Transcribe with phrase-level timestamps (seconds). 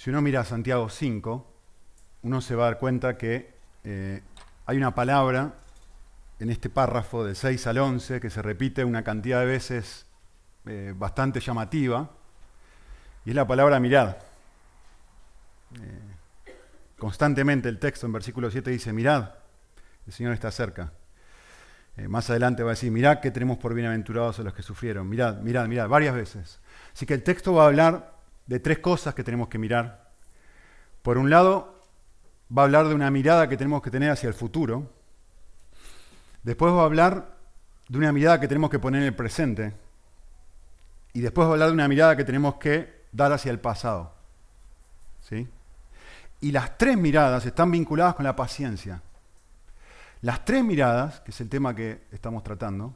[0.00, 1.46] si uno mira Santiago 5,
[2.22, 3.52] uno se va a dar cuenta que
[3.84, 4.22] eh,
[4.64, 5.56] hay una palabra
[6.38, 10.06] en este párrafo del 6 al 11 que se repite una cantidad de veces
[10.64, 12.08] eh, bastante llamativa,
[13.26, 14.16] y es la palabra mirad.
[15.74, 16.00] Eh,
[16.98, 19.32] constantemente el texto en versículo 7 dice, mirad,
[20.06, 20.94] el Señor está cerca.
[22.08, 25.06] más adelante va a decir, mirad que tenemos por bienaventurados a los que sufrieron.
[25.10, 26.58] Mirad, mirad, mirad, varias veces.
[26.94, 30.10] Así que el texto va a hablar de tres cosas que tenemos que mirar.
[31.02, 31.82] Por un lado,
[32.56, 34.92] va a hablar de una mirada que tenemos que tener hacia el futuro.
[36.42, 37.36] Después va a hablar
[37.88, 39.74] de una mirada que tenemos que poner en el presente.
[41.12, 44.14] Y después va a hablar de una mirada que tenemos que dar hacia el pasado.
[45.20, 45.48] ¿Sí?
[46.40, 49.02] Y las tres miradas están vinculadas con la paciencia.
[50.22, 52.94] Las tres miradas, que es el tema que estamos tratando,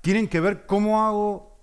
[0.00, 1.53] tienen que ver cómo hago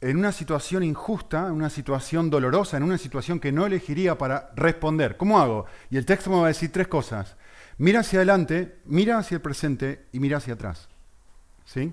[0.00, 4.50] en una situación injusta, en una situación dolorosa, en una situación que no elegiría para
[4.54, 5.16] responder.
[5.16, 5.66] ¿Cómo hago?
[5.90, 7.36] Y el texto me va a decir tres cosas.
[7.78, 10.88] Mira hacia adelante, mira hacia el presente y mira hacia atrás.
[11.64, 11.92] ¿Sí?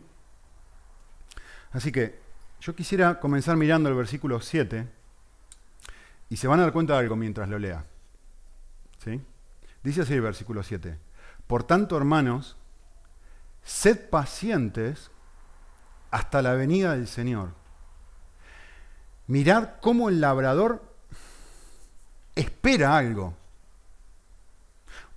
[1.71, 2.19] Así que
[2.61, 4.87] yo quisiera comenzar mirando el versículo 7
[6.29, 7.85] y se van a dar cuenta de algo mientras lo lea.
[9.03, 9.21] ¿Sí?
[9.83, 10.97] Dice así el versículo 7.
[11.47, 12.55] Por tanto, hermanos,
[13.63, 15.11] sed pacientes
[16.11, 17.64] hasta la venida del Señor.
[19.27, 20.83] Mirad cómo el labrador
[22.35, 23.33] espera algo.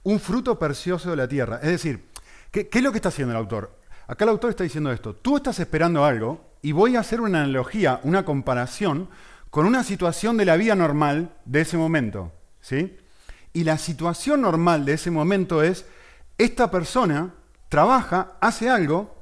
[0.04, 1.60] Un fruto precioso de la tierra.
[1.62, 2.08] Es decir,
[2.50, 3.76] ¿qué, es lo que está haciendo el autor?
[4.06, 5.14] Acá el autor está diciendo esto.
[5.14, 9.08] Tú estás esperando algo y voy a hacer una analogía, una comparación
[9.50, 12.32] con una situación de la vida normal de ese momento.
[12.60, 12.96] ¿sí?
[13.52, 15.84] Y la situación normal de ese momento es,
[16.38, 17.34] esta persona
[17.68, 19.14] trabaja, hace algo,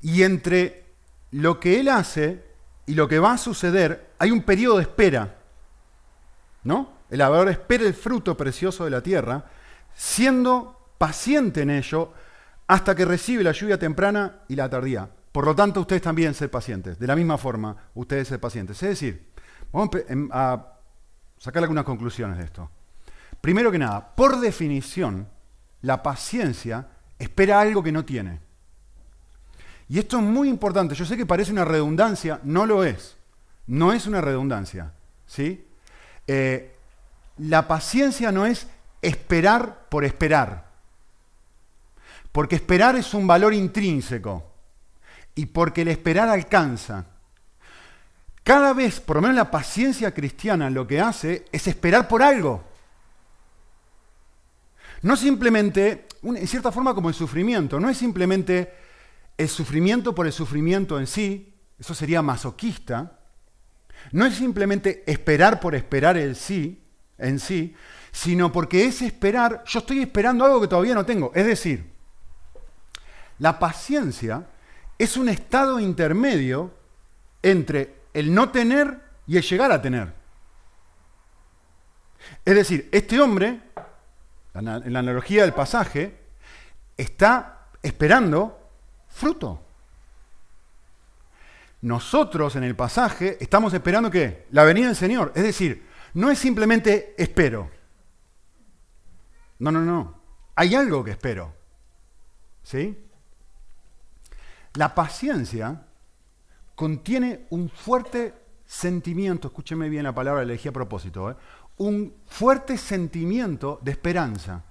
[0.00, 0.84] y entre
[1.30, 2.44] lo que él hace
[2.86, 5.36] y lo que va a suceder, hay un periodo de espera.
[6.64, 6.92] ¿No?
[7.10, 9.44] El labrador espera el fruto precioso de la tierra,
[9.94, 12.12] siendo paciente en ello
[12.66, 15.08] hasta que recibe la lluvia temprana y la tardía.
[15.30, 16.98] Por lo tanto, ustedes también ser pacientes.
[16.98, 18.82] De la misma forma, ustedes ser pacientes.
[18.82, 19.30] Es decir,
[19.72, 19.90] vamos
[20.30, 20.74] a
[21.38, 22.70] sacar algunas conclusiones de esto.
[23.40, 25.28] Primero que nada, por definición,
[25.82, 28.40] la paciencia espera algo que no tiene.
[29.88, 30.94] Y esto es muy importante.
[30.94, 33.16] Yo sé que parece una redundancia, no lo es.
[33.66, 34.92] No es una redundancia.
[35.26, 35.66] ¿sí?
[36.26, 36.76] Eh,
[37.38, 38.66] la paciencia no es
[39.02, 40.70] esperar por esperar.
[42.32, 44.50] Porque esperar es un valor intrínseco.
[45.34, 47.06] Y porque el esperar alcanza.
[48.42, 52.62] Cada vez, por lo menos la paciencia cristiana lo que hace es esperar por algo.
[55.02, 58.83] No simplemente, en cierta forma como el sufrimiento, no es simplemente
[59.36, 63.18] el sufrimiento por el sufrimiento en sí, eso sería masoquista,
[64.12, 66.82] no es simplemente esperar por esperar el sí,
[67.18, 67.74] en sí,
[68.12, 71.32] sino porque es esperar, yo estoy esperando algo que todavía no tengo.
[71.34, 71.90] Es decir,
[73.38, 74.46] la paciencia
[74.98, 76.72] es un estado intermedio
[77.42, 80.12] entre el no tener y el llegar a tener.
[82.44, 83.60] Es decir, este hombre,
[84.54, 86.18] en la analogía del pasaje,
[86.96, 88.63] está esperando
[89.14, 89.60] fruto.
[91.82, 95.32] Nosotros en el pasaje estamos esperando que la venida del Señor.
[95.34, 97.70] Es decir, no es simplemente espero.
[99.58, 100.20] No, no, no.
[100.54, 101.54] Hay algo que espero.
[102.62, 102.98] ¿Sí?
[104.74, 105.86] La paciencia
[106.74, 108.34] contiene un fuerte
[108.66, 111.36] sentimiento, escúcheme bien la palabra, le elegí a propósito, ¿eh?
[111.76, 114.64] un fuerte sentimiento de esperanza.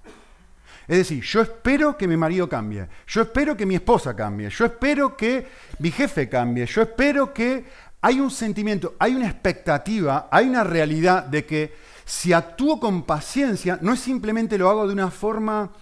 [0.86, 4.66] Es decir, yo espero que mi marido cambie, yo espero que mi esposa cambie, yo
[4.66, 5.46] espero que
[5.78, 7.64] mi jefe cambie, yo espero que
[8.00, 11.74] hay un sentimiento, hay una expectativa, hay una realidad de que
[12.04, 15.72] si actúo con paciencia, no es simplemente lo hago de una forma,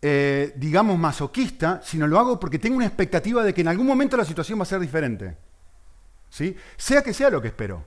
[0.00, 4.16] eh, digamos, masoquista, sino lo hago porque tengo una expectativa de que en algún momento
[4.16, 5.36] la situación va a ser diferente.
[6.28, 6.56] ¿Sí?
[6.76, 7.84] Sea que sea lo que espero.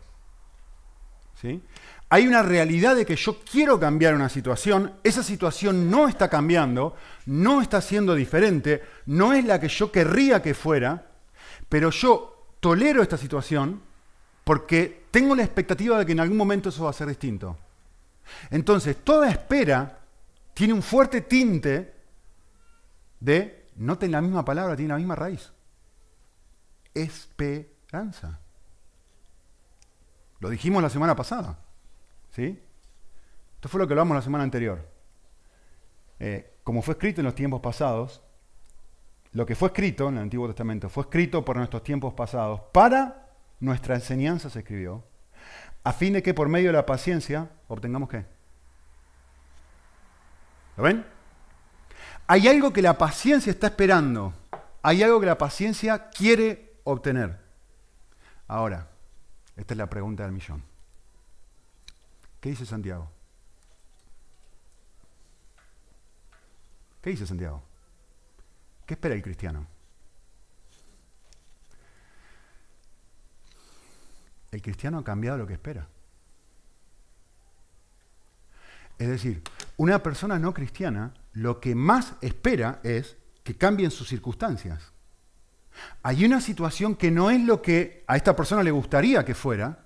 [1.42, 1.62] ¿Sí?
[2.10, 6.96] Hay una realidad de que yo quiero cambiar una situación, esa situación no está cambiando,
[7.26, 11.08] no está siendo diferente, no es la que yo querría que fuera,
[11.68, 13.82] pero yo tolero esta situación
[14.44, 17.58] porque tengo la expectativa de que en algún momento eso va a ser distinto.
[18.52, 20.00] Entonces, toda espera
[20.54, 21.96] tiene un fuerte tinte
[23.20, 25.52] de, no tiene la misma palabra, tiene la misma raíz.
[26.94, 28.40] Esperanza.
[30.40, 31.65] Lo dijimos la semana pasada.
[32.36, 32.62] ¿Sí?
[33.56, 34.86] Esto fue lo que hablamos la semana anterior.
[36.20, 38.22] Eh, como fue escrito en los tiempos pasados,
[39.32, 43.30] lo que fue escrito en el Antiguo Testamento fue escrito por nuestros tiempos pasados, para
[43.62, 45.06] nuestra enseñanza se escribió,
[45.86, 48.26] a fin de que por medio de la paciencia obtengamos qué.
[50.76, 51.06] ¿Lo ven?
[52.28, 54.34] Hay algo que la paciencia está esperando.
[54.82, 57.40] Hay algo que la paciencia quiere obtener.
[58.48, 58.90] Ahora,
[59.56, 60.75] esta es la pregunta del millón.
[62.46, 63.10] ¿Qué dice Santiago?
[67.02, 67.64] ¿Qué dice Santiago?
[68.86, 69.66] ¿Qué espera el cristiano?
[74.52, 75.88] El cristiano ha cambiado lo que espera.
[79.00, 79.42] Es decir,
[79.78, 84.92] una persona no cristiana lo que más espera es que cambien sus circunstancias.
[86.04, 89.85] Hay una situación que no es lo que a esta persona le gustaría que fuera,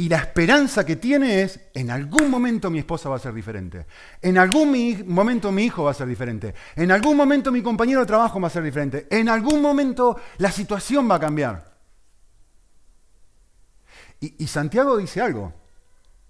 [0.00, 3.84] y la esperanza que tiene es, en algún momento mi esposa va a ser diferente,
[4.22, 8.06] en algún momento mi hijo va a ser diferente, en algún momento mi compañero de
[8.06, 11.76] trabajo va a ser diferente, en algún momento la situación va a cambiar.
[14.20, 15.52] Y, y Santiago dice algo,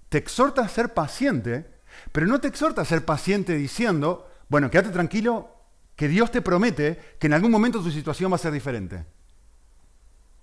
[0.08, 1.70] te exhorta a ser paciente,
[2.10, 5.48] pero no te exhorta a ser paciente diciendo, bueno, quédate tranquilo,
[5.94, 9.06] que Dios te promete que en algún momento tu situación va a ser diferente.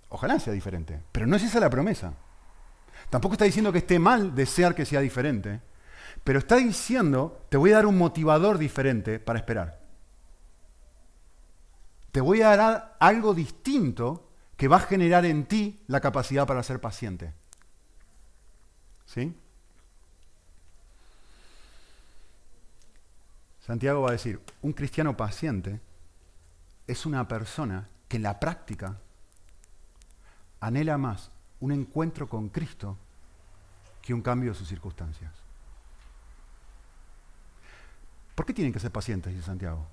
[0.08, 2.14] Ojalá sea diferente, pero no es esa la promesa.
[3.10, 5.62] Tampoco está diciendo que esté mal desear que sea diferente,
[6.24, 9.80] pero está diciendo, te voy a dar un motivador diferente para esperar.
[12.12, 16.64] Te voy a dar algo distinto que va a generar en ti la capacidad para
[16.64, 17.34] ser paciente.
[19.06, 19.34] ¿Sí?
[23.66, 25.80] Santiago va a decir, un cristiano paciente
[26.88, 28.98] es una persona que en la práctica
[30.60, 32.98] anhela más un encuentro con Cristo
[34.02, 35.34] que un cambio de sus circunstancias.
[38.36, 39.86] ¿Por qué tienen que ser pacientes, dice Santiago?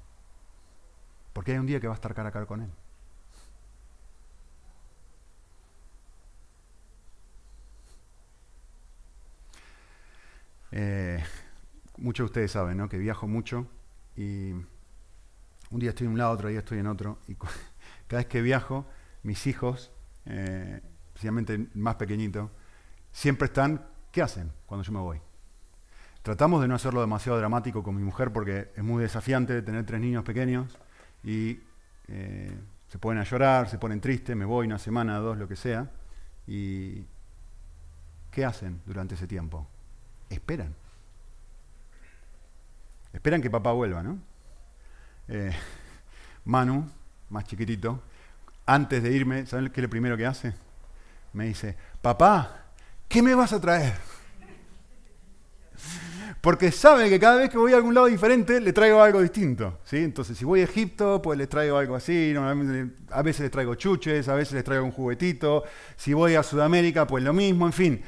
[1.33, 2.71] Porque hay un día que va a estar cara a cara con Él.
[10.77, 11.23] Eh,
[11.99, 12.89] muchos de ustedes saben ¿no?
[12.89, 13.67] que viajo mucho
[14.17, 14.53] y
[15.71, 17.19] un día estoy en un lado, otro día estoy en otro.
[17.29, 17.35] Y
[18.07, 18.87] cada vez que viajo,
[19.23, 19.91] mis hijos,
[20.27, 20.81] eh,
[21.15, 22.51] especialmente más pequeñito,
[23.13, 25.21] siempre están, ¿qué hacen cuando yo me voy?
[26.23, 30.01] Tratamos de no hacerlo demasiado dramático con mi mujer porque es muy desafiante tener tres
[30.01, 30.77] niños pequeños
[31.23, 31.61] y
[32.09, 32.59] eh,
[32.89, 35.91] se ponen a llorar, se ponen tristes, me voy una semana, dos, lo que sea.
[36.47, 37.05] ¿Y
[38.31, 39.67] qué hacen durante ese tiempo?
[40.29, 40.75] Esperan.
[43.13, 44.19] Esperan que papá vuelva, ¿no?
[45.29, 45.53] Eh,
[46.45, 46.91] Manu,
[47.31, 48.03] más chiquitito,
[48.67, 50.55] antes de irme, ¿saben qué es lo primero que hace?
[51.35, 52.69] Me dice, papá,
[53.09, 53.93] ¿qué me vas a traer?
[56.41, 59.79] Porque sabe que cada vez que voy a algún lado diferente le traigo algo distinto.
[59.85, 59.97] ¿sí?
[59.97, 62.35] Entonces, si voy a Egipto, pues les traigo algo así.
[63.11, 65.65] A veces les traigo chuches, a veces les traigo un juguetito.
[65.97, 67.67] Si voy a Sudamérica, pues lo mismo.
[67.67, 68.03] En fin,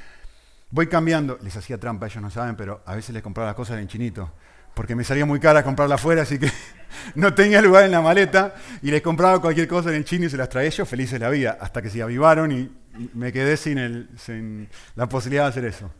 [0.70, 1.38] voy cambiando.
[1.42, 4.30] Les hacía trampa, ellos no saben, pero a veces les compraba las cosas en chinito
[4.76, 6.52] porque me salía muy cara comprarla afuera, así que
[7.14, 10.28] no tenía lugar en la maleta y les compraba cualquier cosa en el chino y
[10.28, 12.70] se las traía yo felices la vida, hasta que se avivaron y
[13.14, 15.90] me quedé sin, la posibilidad de hacer eso.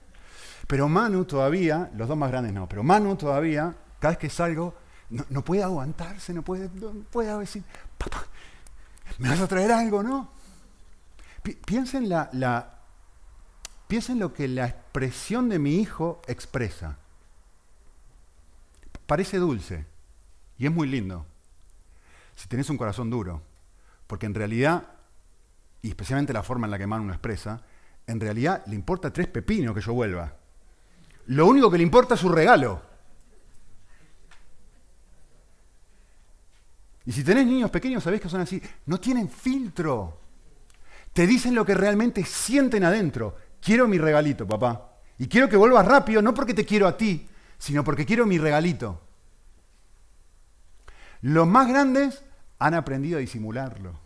[0.67, 4.74] Pero Manu todavía, los dos más grandes no, pero Manu todavía, cada vez que salgo,
[5.31, 6.69] no, puede aguantarse, no puede,
[7.10, 7.62] puede decir,
[7.96, 8.27] papá,
[9.17, 10.32] ¿me vas a traer algo, no?
[12.03, 12.79] La,
[13.89, 16.98] piensen lo que la expresión de mi hijo expresa.
[19.06, 19.86] Parece dulce
[20.58, 21.27] y es muy lindo
[22.36, 23.43] si tenés un corazón duro,
[24.06, 24.84] porque en realidad,
[25.82, 27.63] y especialmente la forma en la que Manu lo expresa,
[28.06, 30.34] en realidad le importa tres pepinos que yo vuelva.
[31.27, 32.82] Lo único que le importa es su regalo.
[37.06, 38.60] Y si tenés niños pequeños, sabés que son así.
[38.84, 40.20] No tienen filtro.
[41.13, 43.36] Te dicen lo que realmente sienten adentro.
[43.60, 44.98] Quiero mi regalito, papá.
[45.19, 47.27] Y quiero que vuelvas rápido, no porque te quiero a ti,
[47.58, 49.01] sino porque quiero mi regalito.
[51.22, 52.22] Los más grandes
[52.58, 53.98] han aprendido a disimularlo.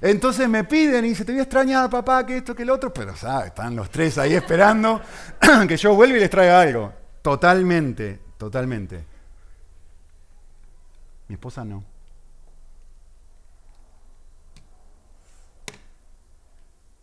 [0.00, 2.92] Entonces me piden y dicen, te voy a extrañar, papá, que esto, que el otro,
[2.92, 3.48] pero ¿sabes?
[3.48, 5.00] están los tres ahí esperando
[5.68, 6.92] que yo vuelva y les traiga algo.
[7.20, 9.04] Totalmente, totalmente.
[11.26, 11.82] Mi esposa no.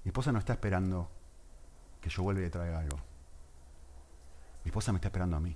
[0.04, 1.10] Mi esposa no está esperando
[2.00, 3.00] que yo vuelva y le traiga algo.
[4.66, 5.56] Mi esposa me está esperando a mí.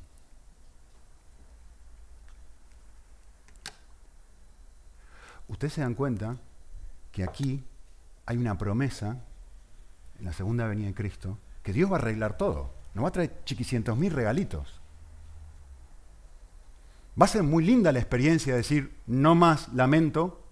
[5.48, 6.38] Ustedes se dan cuenta
[7.12, 7.64] que aquí
[8.28, 9.18] hay una promesa
[10.20, 12.72] en la segunda venida de Cristo que Dios va a arreglar todo.
[12.94, 14.80] No va a traer chiquicientos mil regalitos.
[17.20, 20.46] Va a ser muy linda la experiencia de decir no más lamento,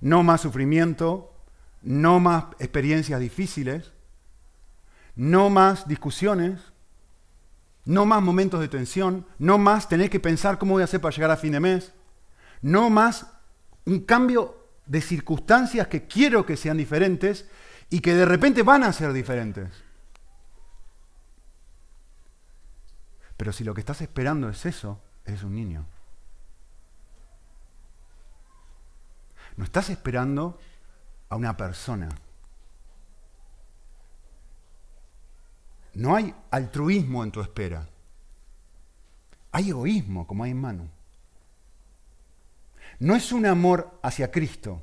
[0.00, 1.34] no más sufrimiento,
[1.82, 3.92] no más experiencias difíciles,
[5.16, 6.72] no más discusiones,
[7.88, 11.14] no más momentos de tensión, no más tener que pensar cómo voy a hacer para
[11.14, 11.94] llegar a fin de mes,
[12.60, 13.26] no más
[13.86, 17.48] un cambio de circunstancias que quiero que sean diferentes
[17.88, 19.70] y que de repente van a ser diferentes.
[23.38, 25.86] Pero si lo que estás esperando es eso, eres un niño.
[29.56, 30.58] No estás esperando
[31.30, 32.10] a una persona.
[35.98, 37.88] No hay altruismo en tu espera.
[39.50, 40.88] Hay egoísmo, como hay en Manu.
[43.00, 44.80] No es un amor hacia Cristo,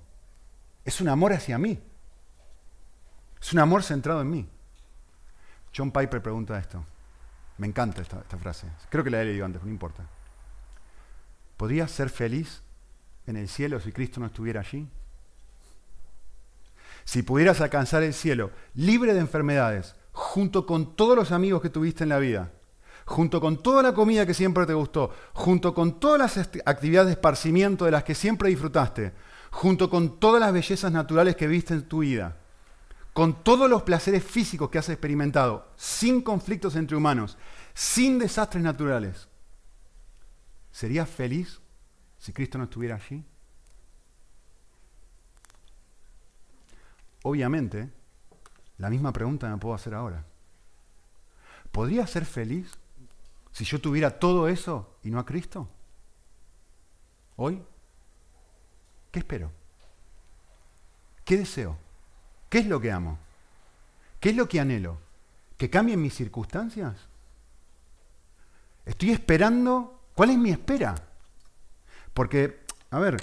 [0.83, 1.81] es un amor hacia mí.
[3.41, 4.49] Es un amor centrado en mí.
[5.73, 6.83] John Piper pregunta esto.
[7.59, 8.67] Me encanta esta, frase.
[8.89, 10.05] Creo que la he leído antes, no importa.
[11.55, 12.61] ¿Podrías ser feliz
[13.25, 14.85] en el cielo si Cristo no estuviera allí?
[17.05, 22.03] Si pudieras alcanzar el cielo libre de enfermedades, junto con todos los amigos que tuviste
[22.03, 22.53] en la vida,
[23.05, 27.13] junto con toda la comida que siempre te gustó, junto con todas las actividades de
[27.13, 29.13] esparcimiento de las que siempre disfrutaste,
[29.51, 32.37] junto con todas las bellezas naturales que viste en tu vida,
[33.11, 37.37] con todos los placeres físicos que has experimentado, sin conflictos entre humanos,
[37.73, 39.27] sin desastres naturales,
[40.71, 41.59] ¿serías feliz
[42.17, 43.21] si Cristo no estuviera allí?
[47.23, 47.89] Obviamente,
[48.77, 50.25] la misma pregunta me puedo hacer ahora.
[51.71, 52.71] ¿Podría ser feliz
[53.51, 55.67] si yo tuviera todo eso y no a Cristo?
[57.37, 57.61] ¿Hoy?
[59.11, 59.51] ¿Qué espero?
[61.23, 61.77] ¿Qué deseo?
[62.49, 63.17] ¿Qué es lo que amo?
[64.19, 64.97] ¿Qué es lo que anhelo?
[65.57, 66.95] ¿Que cambien mis circunstancias?
[68.85, 70.01] Estoy esperando.
[70.13, 70.95] ¿Cuál es mi espera?
[72.13, 73.17] Porque, a ver,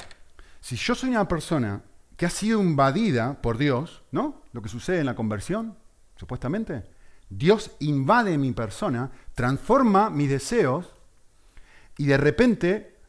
[0.60, 1.82] si yo soy una persona
[2.22, 4.44] que ha sido invadida por Dios, ¿no?
[4.52, 5.76] Lo que sucede en la conversión,
[6.14, 6.84] supuestamente.
[7.28, 10.94] Dios invade mi persona, transforma mis deseos
[11.98, 13.00] y de repente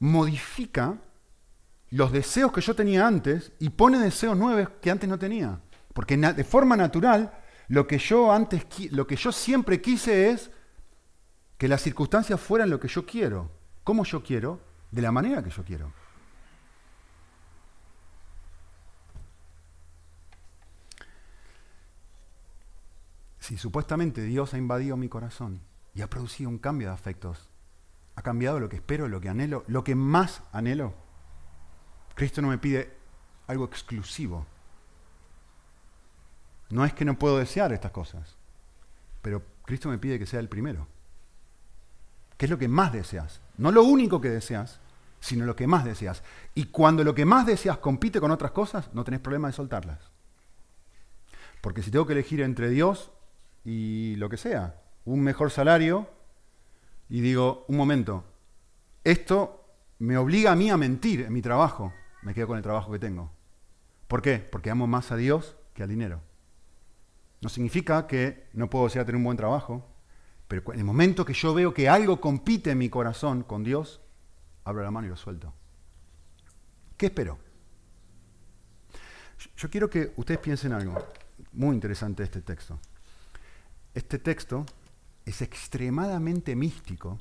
[0.00, 0.98] modifica
[1.88, 5.62] los deseos que yo tenía antes y pone deseos nuevos que antes no tenía.
[5.94, 7.32] Porque de forma natural,
[7.68, 10.50] lo que yo antes, lo que yo siempre quise es
[11.56, 13.50] que las circunstancias fueran lo que yo quiero.
[13.82, 14.60] ¿Cómo yo quiero?
[14.90, 16.03] De la manera que yo quiero.
[23.44, 25.60] Si supuestamente Dios ha invadido mi corazón
[25.94, 27.50] y ha producido un cambio de afectos,
[28.16, 30.94] ha cambiado lo que espero, lo que anhelo, lo que más anhelo,
[32.14, 32.96] Cristo no me pide
[33.46, 34.46] algo exclusivo.
[36.70, 38.34] No es que no puedo desear estas cosas,
[39.20, 40.86] pero Cristo me pide que sea el primero.
[42.38, 43.42] ¿Qué es lo que más deseas?
[43.58, 44.80] No lo único que deseas,
[45.20, 46.22] sino lo que más deseas.
[46.54, 49.98] Y cuando lo que más deseas compite con otras cosas, no tenés problema de soltarlas.
[51.60, 53.10] Porque si tengo que elegir entre Dios
[53.64, 56.08] y lo que sea, un mejor salario,
[57.08, 58.24] y digo, un momento,
[59.02, 59.64] esto
[59.98, 61.92] me obliga a mí a mentir en mi trabajo,
[62.22, 63.30] me quedo con el trabajo que tengo.
[64.08, 64.38] ¿Por qué?
[64.38, 66.20] Porque amo más a Dios que al dinero.
[67.40, 69.86] No significa que no puedo desear tener un buen trabajo,
[70.48, 74.00] pero en el momento que yo veo que algo compite en mi corazón con Dios,
[74.64, 75.52] abro la mano y lo suelto.
[76.96, 77.38] ¿Qué espero?
[79.56, 80.94] Yo quiero que ustedes piensen algo
[81.52, 82.78] muy interesante este texto.
[83.94, 84.66] Este texto
[85.24, 87.18] es extremadamente místico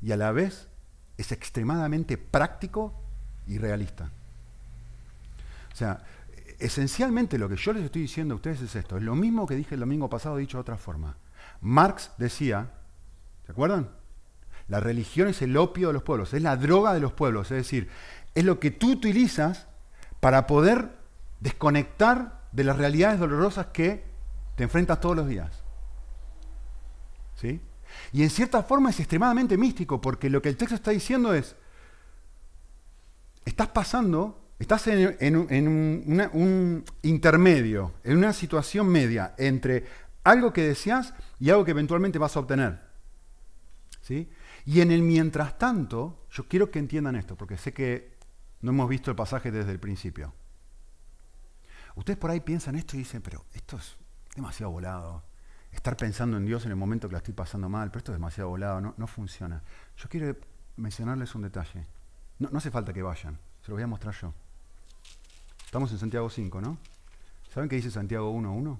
[0.00, 0.68] y a la vez
[1.16, 2.94] es extremadamente práctico
[3.46, 4.10] y realista.
[5.72, 6.02] O sea,
[6.58, 8.96] esencialmente lo que yo les estoy diciendo a ustedes es esto.
[8.96, 11.16] Es lo mismo que dije el domingo pasado, dicho de otra forma.
[11.60, 12.72] Marx decía,
[13.46, 13.90] ¿se acuerdan?
[14.68, 17.58] La religión es el opio de los pueblos, es la droga de los pueblos, es
[17.58, 17.88] decir,
[18.34, 19.66] es lo que tú utilizas
[20.20, 20.96] para poder
[21.40, 24.11] desconectar de las realidades dolorosas que
[24.56, 25.62] te enfrentas todos los días.
[27.34, 27.60] ¿Sí?
[28.12, 31.56] Y en cierta forma es extremadamente místico, porque lo que el texto está diciendo es,
[33.44, 39.86] estás pasando, estás en, un, intermedio, en una situación media entre
[40.24, 42.80] algo que deseas y algo que eventualmente vas a obtener.
[44.00, 44.30] ¿Sí?
[44.64, 48.16] Y en el mientras tanto, yo quiero que entiendan esto, porque sé que
[48.60, 50.32] no hemos visto el pasaje desde el principio.
[51.94, 53.96] Ustedes por ahí piensan esto y dicen, pero esto es
[54.34, 55.22] demasiado volado.
[55.70, 58.16] Estar pensando en Dios en el momento que la estoy pasando mal, pero esto es
[58.18, 59.62] demasiado volado, no, no funciona.
[59.96, 60.36] Yo quiero
[60.76, 61.86] mencionarles un detalle.
[62.38, 64.34] No, hace falta que vayan, se lo voy a mostrar yo.
[65.64, 66.78] Estamos en Santiago 5, ¿no?
[67.52, 68.78] ¿Saben qué dice Santiago 1.1?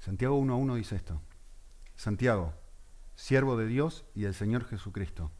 [0.00, 1.20] Santiago 1.1 dice esto.
[1.94, 2.52] Santiago,
[3.14, 5.30] siervo de Dios y del Señor Jesucristo,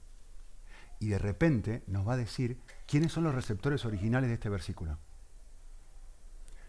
[0.99, 4.99] y de repente nos va a decir quiénes son los receptores originales de este versículo.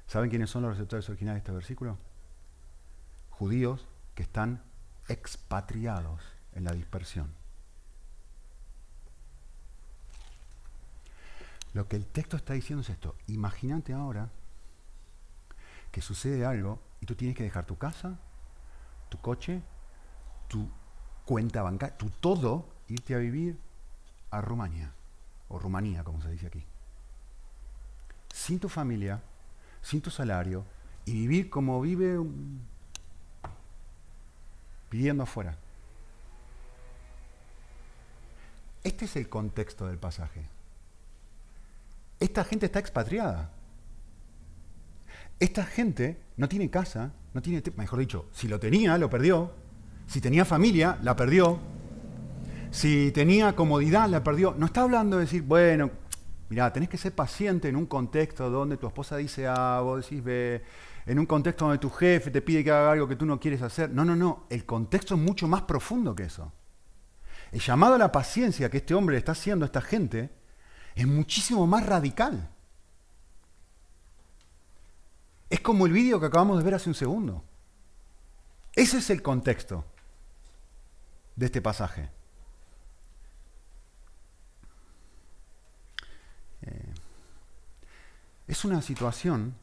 [0.08, 1.98] ¿Saben quiénes son los receptores originales de este versículo?
[3.38, 4.64] Judíos que están
[5.08, 6.22] expatriados
[6.54, 7.34] en la dispersión.
[11.74, 13.16] Lo que el texto está diciendo es esto.
[13.28, 14.32] Imagínate ahora
[15.92, 18.18] que sucede algo y tú tienes que dejar tu casa,
[19.10, 19.62] tu coche,
[20.48, 20.70] tu
[21.26, 23.60] cuenta bancaria, tu todo, irte a vivir
[24.32, 24.94] a Rumania,
[25.50, 26.66] o Rumanía, como se dice aquí.
[28.34, 29.22] Sin tu familia,
[29.82, 30.66] sin tu salario,
[31.06, 32.18] y vivir como vive
[34.90, 35.58] pidiendo afuera.
[38.84, 40.42] Este es el contexto del pasaje.
[42.20, 43.52] Esta gente está expatriada.
[45.40, 49.52] Esta gente no tiene casa, no tiene, mejor dicho, si lo tenía, lo perdió.
[50.08, 51.60] Si tenía familia, la perdió.
[52.72, 54.56] Si tenía comodidad, la perdió.
[54.58, 55.92] No está hablando de decir, bueno,
[56.50, 60.24] mira, tenés que ser paciente en un contexto donde tu esposa dice A, vos decís
[60.24, 60.64] B,
[61.08, 63.62] en un contexto donde tu jefe te pide que haga algo que tú no quieres
[63.62, 63.90] hacer.
[63.90, 64.46] No, no, no.
[64.50, 66.52] El contexto es mucho más profundo que eso.
[67.50, 70.30] El llamado a la paciencia que este hombre está haciendo a esta gente
[70.96, 72.50] es muchísimo más radical.
[75.50, 77.46] Es como el vídeo que acabamos de ver hace un segundo.
[78.76, 79.86] Ese es el contexto
[81.38, 82.10] de este pasaje.
[86.64, 86.94] Eh,
[88.48, 89.56] es una situación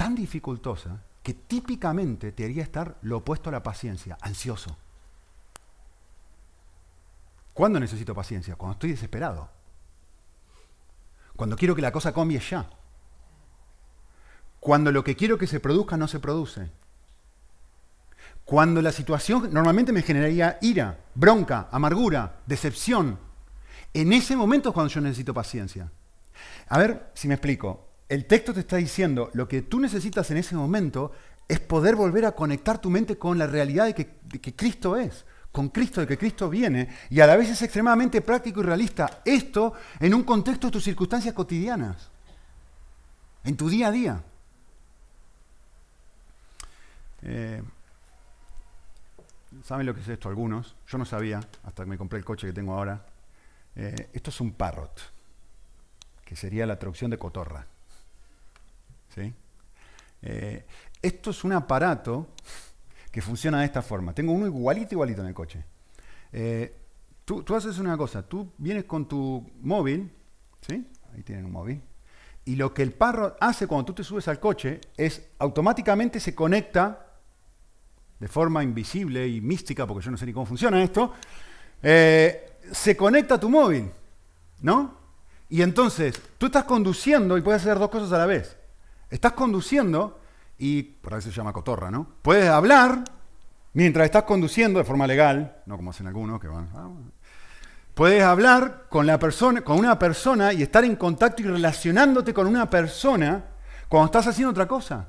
[0.00, 4.78] tan dificultosa que típicamente te haría estar lo opuesto a la paciencia, ansioso.
[7.52, 8.56] ¿Cuándo necesito paciencia?
[8.56, 9.50] Cuando estoy desesperado.
[11.36, 12.70] Cuando quiero que la cosa cambie ya.
[14.58, 16.70] Cuando lo que quiero que se produzca no se produce.
[18.46, 23.18] Cuando la situación normalmente me generaría ira, bronca, amargura, decepción.
[23.92, 25.92] En ese momento es cuando yo necesito paciencia.
[26.68, 27.89] A ver si me explico.
[28.10, 31.12] El texto te está diciendo lo que tú necesitas en ese momento
[31.46, 35.68] es poder volver a conectar tu mente con la realidad de que, Cristo es con
[35.68, 39.22] Cristo, de que Cristo viene, y a la vez es extremadamente práctico y realista.
[39.24, 42.10] Esto en un contexto de tus circunstancias cotidianas,
[43.44, 44.24] en tu día a día.
[47.22, 47.62] Eh,
[49.62, 50.74] ¿Saben lo que es esto algunos?
[50.88, 53.06] Yo no sabía, hasta que me compré el coche que tengo ahora.
[53.76, 55.00] Eh, esto es un parrot,
[56.24, 57.66] que sería la traducción de cotorra.
[59.14, 59.32] ¿Sí?
[60.22, 60.64] Eh,
[61.02, 62.28] esto es un aparato
[63.10, 64.14] que funciona de esta forma.
[64.14, 65.64] Tengo uno igualito, igualito en el coche.
[66.32, 66.74] Eh,
[67.24, 70.10] tú, haces una cosa, tú vienes con tu móvil,
[70.60, 70.86] ¿sí?
[71.14, 71.80] Ahí tienen un móvil.
[72.44, 76.34] Y lo que el parro hace cuando tú te subes al coche es automáticamente se
[76.34, 77.06] conecta
[78.18, 81.14] de forma invisible y mística, porque yo no sé ni cómo funciona esto,
[81.82, 83.90] eh, se conecta a tu móvil,
[84.60, 84.98] ¿no?
[85.48, 88.59] Y entonces tú estás conduciendo y puedes hacer dos cosas a la vez.
[89.10, 90.20] Estás conduciendo
[90.56, 92.06] y por eso se llama cotorra, ¿no?
[92.22, 93.02] Puedes hablar
[93.72, 96.68] mientras estás conduciendo de forma legal, no como hacen algunos que van.
[96.74, 96.88] Ah,
[97.94, 102.46] puedes hablar con, la persona, con una persona y estar en contacto y relacionándote con
[102.46, 103.44] una persona
[103.88, 105.08] cuando estás haciendo otra cosa.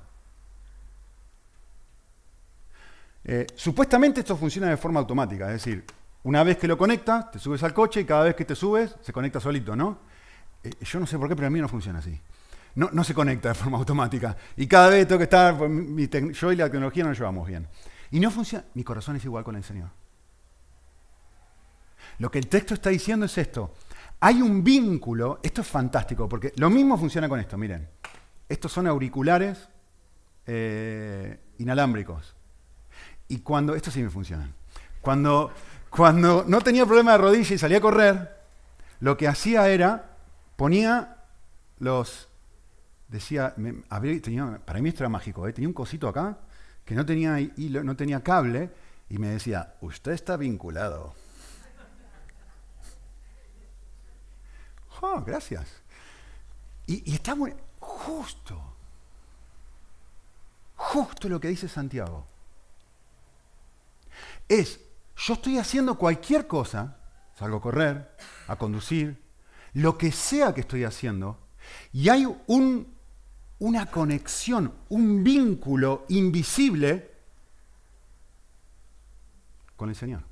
[3.24, 5.86] Eh, supuestamente esto funciona de forma automática, es decir,
[6.24, 8.96] una vez que lo conectas, te subes al coche y cada vez que te subes
[9.02, 10.00] se conecta solito, ¿no?
[10.64, 12.20] Eh, yo no sé por qué, pero a mí no funciona así
[12.76, 14.36] no, se conecta de forma automática.
[14.58, 15.72] Y cada vez tengo que estar, pues,
[16.40, 17.68] yo y la tecnología no nos llevamos bien.
[18.12, 19.90] Y no funciona, mi corazón es igual con el Señor.
[22.20, 23.74] Lo que el texto está diciendo es esto.
[24.20, 27.88] Hay un vínculo, esto es fantástico, porque lo mismo funciona con esto, miren.
[28.48, 29.70] Estos son auriculares
[30.46, 32.36] eh, inalámbricos.
[33.30, 34.54] Y cuando, esto sí me funcionan.
[35.02, 35.52] Cuando,
[35.90, 38.42] cuando no tenía problema de rodilla y salía a correr,
[39.00, 40.18] lo que hacía era,
[40.58, 41.18] ponía
[41.80, 42.28] los
[43.12, 43.54] decía,
[43.86, 45.54] para mí esto era ¿eh?
[45.54, 46.40] tenía un cosito acá
[46.86, 48.72] que no tenía hilo, no tenía cable
[49.10, 51.14] y me decía, usted está vinculado.
[55.04, 55.68] Oh, gracias.
[56.86, 58.62] Y, y está muy justo,
[60.76, 62.28] justo lo que dice Santiago.
[64.48, 64.80] Es,
[65.18, 66.98] yo estoy haciendo cualquier cosa,
[67.34, 68.16] salgo a correr,
[68.48, 69.20] a conducir,
[69.74, 71.40] lo que sea que estoy haciendo,
[71.92, 72.91] y hay un
[73.62, 77.12] una conexión, un vínculo invisible
[79.76, 80.24] con el Señor.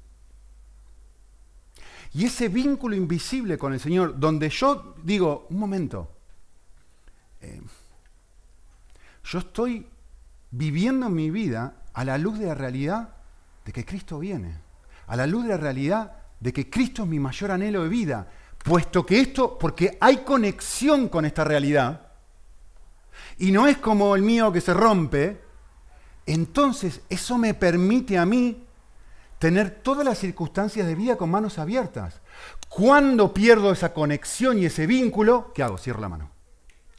[2.13, 6.09] Y ese vínculo invisible con el Señor, donde yo digo, un momento,
[7.41, 7.61] eh,
[9.23, 9.85] yo estoy
[10.49, 13.09] viviendo mi vida a la luz de la realidad
[13.63, 14.57] de que Cristo viene,
[15.05, 18.27] a la luz de la realidad de que Cristo es mi mayor anhelo de vida,
[18.57, 22.08] puesto que esto, porque hay conexión con esta realidad,
[23.39, 25.41] y no es como el mío que se rompe,
[26.25, 28.63] entonces eso me permite a mí
[29.39, 32.19] tener todas las circunstancias de vida con manos abiertas.
[32.67, 35.77] Cuando pierdo esa conexión y ese vínculo, ¿qué hago?
[35.77, 36.29] Cierro la mano.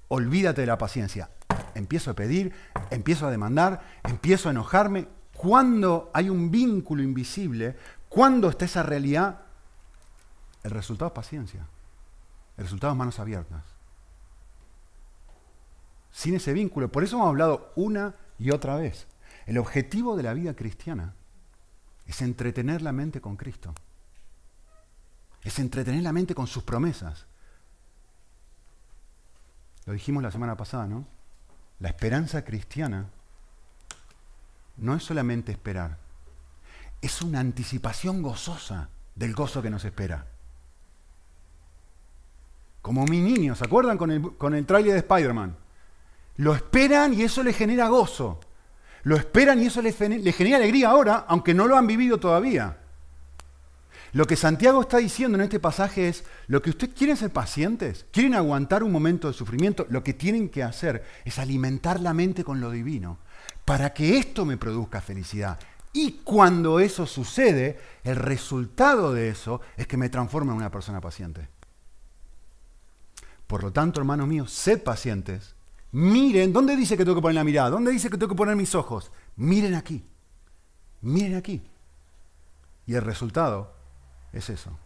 [0.08, 1.30] Olvídate de la paciencia.
[1.74, 2.52] Empiezo a pedir,
[2.90, 5.06] empiezo a demandar, empiezo a enojarme.
[5.36, 7.76] Cuando hay un vínculo invisible,
[8.08, 9.42] cuando está esa realidad,
[10.64, 11.66] el resultado es paciencia.
[12.56, 13.62] El resultado es manos abiertas.
[16.12, 19.06] Sin ese vínculo, por eso hemos hablado una y otra vez.
[19.46, 21.14] El objetivo de la vida cristiana
[22.06, 23.74] es entretener la mente con Cristo.
[25.42, 27.26] Es entretener la mente con sus promesas.
[29.86, 31.06] Lo dijimos la semana pasada, ¿no?
[31.78, 33.06] La esperanza cristiana
[34.76, 35.98] no es solamente esperar,
[37.00, 40.26] es una anticipación gozosa del gozo que nos espera.
[42.82, 45.56] Como mi niño, ¿se acuerdan con el, con el tráiler de Spider-Man?
[46.40, 48.40] Lo esperan y eso le genera gozo.
[49.02, 52.78] Lo esperan y eso les, genera alegría ahora, aunque no lo han vivido todavía.
[54.12, 58.06] Lo que Santiago está diciendo en este pasaje es, lo que ustedes quieren ser pacientes,
[58.10, 62.42] quieren aguantar un momento de sufrimiento, lo que tienen que hacer es alimentar la mente
[62.42, 63.18] con lo divino,
[63.66, 65.58] para que esto me produzca felicidad.
[65.92, 71.02] Y cuando eso sucede, el resultado de eso es que me transforma en una persona
[71.02, 71.48] paciente.
[73.46, 75.54] Por lo tanto, hermanos míos, sed pacientes
[75.92, 77.70] Miren, ¿dónde dice que tengo que poner la mirada?
[77.70, 79.10] ¿Dónde dice que tengo que poner mis ojos?
[79.36, 80.04] Miren aquí.
[81.00, 81.62] Miren aquí.
[82.86, 83.74] Y el resultado
[84.32, 84.78] es eso.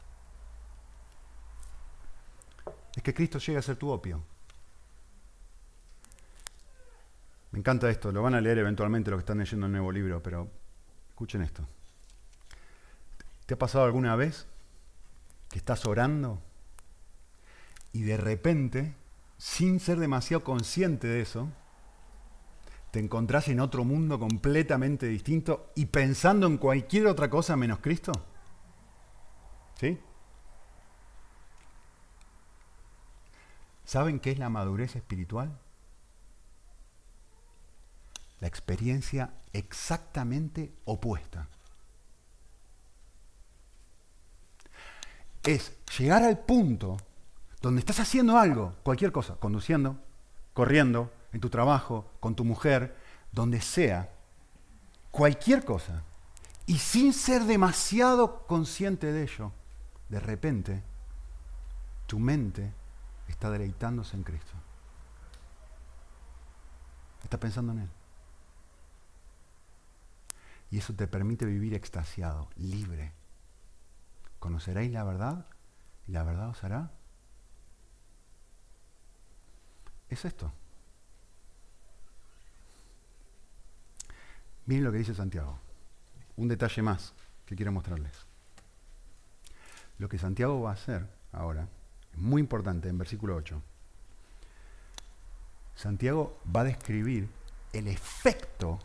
[2.96, 4.22] Es que Cristo llega a ser tu opio.
[7.50, 10.22] Me encanta esto, lo van a leer eventualmente los que están leyendo el nuevo libro,
[10.22, 10.50] pero
[11.10, 11.64] escuchen esto.
[13.46, 14.46] ¿Te ha pasado alguna vez
[15.50, 16.42] que estás orando
[17.92, 18.94] y de repente
[19.38, 21.48] sin ser demasiado consciente de eso,
[22.90, 28.12] te encontrás en otro mundo completamente distinto y pensando en cualquier otra cosa menos Cristo?
[29.80, 29.98] ¿Sí?
[33.84, 35.58] ¿Saben qué es la madurez espiritual?
[38.40, 41.48] La experiencia exactamente opuesta.
[45.42, 46.96] Es llegar al punto
[47.64, 49.96] donde estás haciendo algo, cualquier cosa, conduciendo,
[50.52, 52.94] corriendo, en tu trabajo, con tu mujer,
[53.32, 54.12] donde sea,
[55.10, 56.02] cualquier cosa,
[56.66, 59.50] y sin ser demasiado consciente de ello,
[60.10, 60.82] de repente,
[62.06, 62.70] tu mente
[63.28, 64.52] está deleitándose en Cristo.
[67.22, 67.90] Está pensando en Él.
[70.70, 73.14] Y eso te permite vivir extasiado, libre.
[74.38, 75.46] Conoceréis la verdad
[76.06, 76.90] y la verdad os hará
[80.14, 80.50] es esto.
[84.66, 85.58] Miren lo que dice Santiago.
[86.36, 87.12] Un detalle más
[87.46, 88.12] que quiero mostrarles.
[89.98, 91.68] Lo que Santiago va a hacer ahora
[92.12, 93.60] es muy importante en versículo 8.
[95.76, 97.28] Santiago va a describir
[97.72, 98.80] el efecto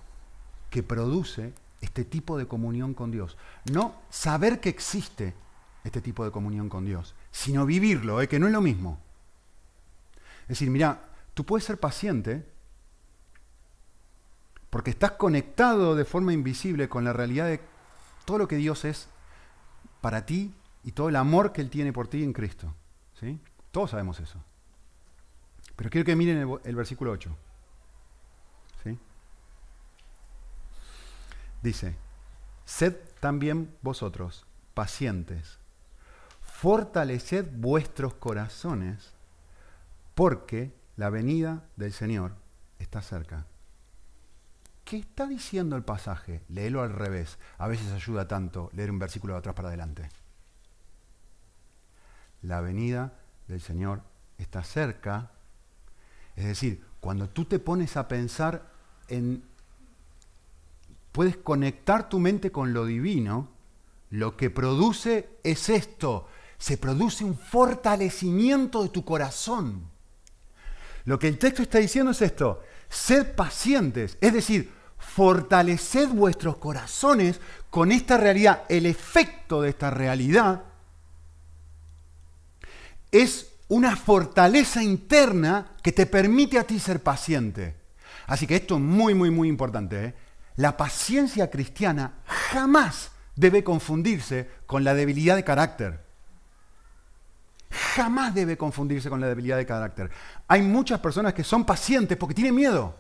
[0.70, 3.38] que produce este tipo de comunión con Dios.
[3.72, 5.34] No saber que existe
[5.84, 8.28] este tipo de comunión con Dios, sino vivirlo, ¿eh?
[8.28, 9.00] que no es lo mismo.
[10.44, 11.00] Es decir, mira,
[11.34, 12.46] Tú puedes ser paciente
[14.70, 17.62] porque estás conectado de forma invisible con la realidad de
[18.26, 19.10] todo lo que Dios es
[20.02, 22.74] para ti y todo el amor que Él tiene por ti en Cristo.
[23.20, 23.40] ¿sí?
[23.72, 24.40] Todos sabemos eso.
[25.76, 27.36] Pero quiero que miren el, versículo 8.
[28.84, 28.98] ¿sí?
[31.64, 31.96] Dice,
[32.66, 35.58] sed también vosotros pacientes,
[36.42, 39.14] fortaleced vuestros corazones,
[40.16, 42.34] porque la venida del Señor
[42.78, 43.46] está cerca.
[44.84, 46.44] ¿Qué está diciendo el pasaje?
[46.50, 47.40] Léelo al revés.
[47.58, 50.10] A veces ayuda tanto leer un versículo de atrás para adelante.
[52.42, 53.14] La venida
[53.48, 54.02] del Señor
[54.38, 55.32] está cerca.
[56.36, 58.70] Es decir, cuando tú te pones a pensar
[59.08, 59.46] en...
[61.14, 63.48] Puedes conectar tu mente con lo divino,
[64.10, 66.28] lo que produce es esto.
[66.58, 69.98] Se produce un fortalecimiento de tu corazón.
[71.10, 77.42] Lo que el texto está diciendo es esto, sed pacientes, es decir, fortaleced vuestros corazones
[77.72, 78.62] con esta realidad.
[78.70, 80.66] El efecto de esta realidad
[83.12, 87.76] es una fortaleza interna que te permite a ti ser paciente.
[88.28, 90.06] Así que esto es muy, muy, muy importante.
[90.06, 90.14] ¿eh?
[90.58, 92.20] La paciencia cristiana
[92.52, 96.09] jamás debe confundirse con la debilidad de carácter.
[97.70, 100.10] Jamás debe confundirse con la debilidad de carácter.
[100.48, 102.96] Hay muchas personas que son pacientes porque tienen miedo,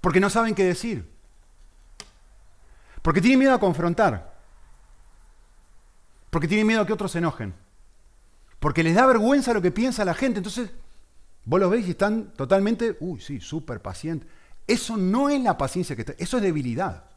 [0.00, 1.10] porque no saben qué decir,
[3.00, 4.34] porque tienen miedo a confrontar,
[6.30, 7.54] porque tienen miedo a que otros se enojen,
[8.60, 10.38] porque les da vergüenza lo que piensa la gente.
[10.38, 10.70] Entonces,
[11.44, 14.28] vos los veis y están totalmente, uy, sí, súper pacientes.
[14.66, 17.07] Eso no es la paciencia que está, eso es debilidad.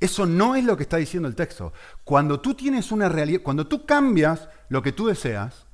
[0.00, 1.72] Eso no es lo que está diciendo el texto.
[2.04, 5.66] Cuando tú tienes una realidad, cuando tú cambias lo que tú deseas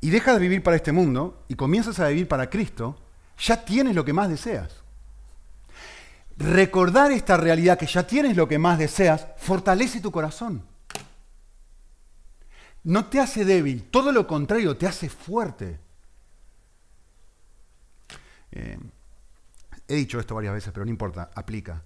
[0.00, 3.00] y dejas de vivir para este mundo y comienzas a vivir para Cristo,
[3.38, 4.82] ya tienes lo que más deseas.
[6.36, 10.64] Recordar esta realidad que ya tienes lo que más deseas fortalece tu corazón.
[12.84, 15.78] No te hace débil, todo lo contrario, te hace fuerte.
[18.52, 18.78] Eh,
[19.86, 21.82] he dicho esto varias veces, pero no importa, aplica.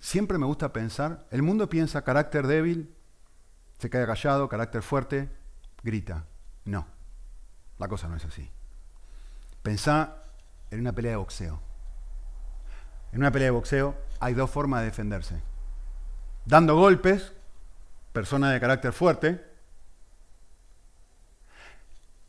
[0.00, 2.94] Siempre me gusta pensar, el mundo piensa carácter débil,
[3.78, 5.30] se queda callado, carácter fuerte,
[5.82, 6.24] grita.
[6.64, 6.86] No,
[7.78, 8.50] la cosa no es así.
[9.62, 10.24] Pensá
[10.70, 11.60] en una pelea de boxeo.
[13.12, 15.42] En una pelea de boxeo hay dos formas de defenderse.
[16.46, 17.34] Dando golpes,
[18.14, 19.44] persona de carácter fuerte,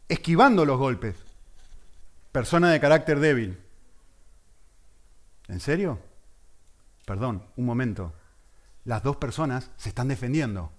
[0.10, 1.16] esquivando los golpes,
[2.34, 3.62] persona de carácter débil.
[5.48, 6.11] ¿En serio?
[7.12, 8.14] Perdón, un momento.
[8.86, 10.72] Las dos personas se están defendiendo.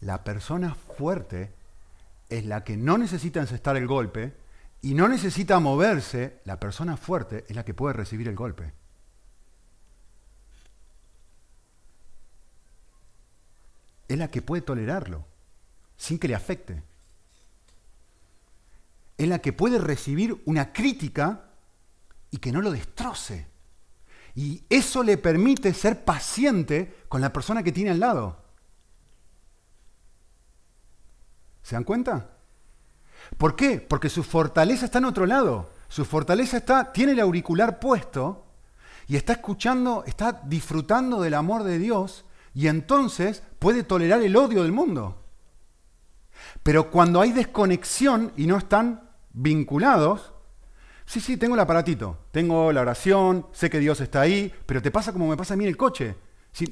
[0.00, 1.54] La persona fuerte
[2.28, 4.36] es la que no necesita encestar el golpe
[4.82, 6.42] y no necesita moverse.
[6.44, 8.74] La persona fuerte es la que puede recibir el golpe.
[14.06, 15.24] Es la que puede tolerarlo
[15.96, 16.82] sin que le afecte.
[19.16, 21.52] Es la que puede recibir una crítica
[22.30, 23.53] y que no lo destroce.
[24.34, 28.42] Y eso le permite ser paciente con la persona que tiene al lado.
[31.62, 32.30] ¿Se dan cuenta?
[33.38, 33.80] ¿Por qué?
[33.80, 35.70] Porque su fortaleza está en otro lado.
[35.88, 38.44] Su fortaleza está, tiene el auricular puesto
[39.06, 44.62] y está escuchando, está disfrutando del amor de Dios y entonces puede tolerar el odio
[44.62, 45.22] del mundo.
[46.62, 50.33] Pero cuando hay desconexión y no están vinculados,
[51.06, 54.90] Sí, sí, tengo el aparatito, tengo la oración, sé que Dios está ahí, pero te
[54.90, 56.16] pasa como me pasa a mí en el coche.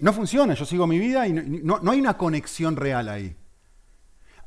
[0.00, 3.36] no funciona, yo sigo mi vida y no, no hay una conexión real ahí.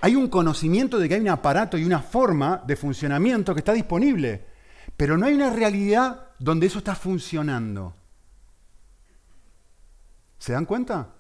[0.01, 3.73] Hay un conocimiento de que hay un aparato y una forma de funcionamiento que está
[3.73, 4.45] disponible,
[4.97, 7.93] pero no hay una realidad donde eso está funcionando.
[10.37, 11.15] ¿Se dan cuenta?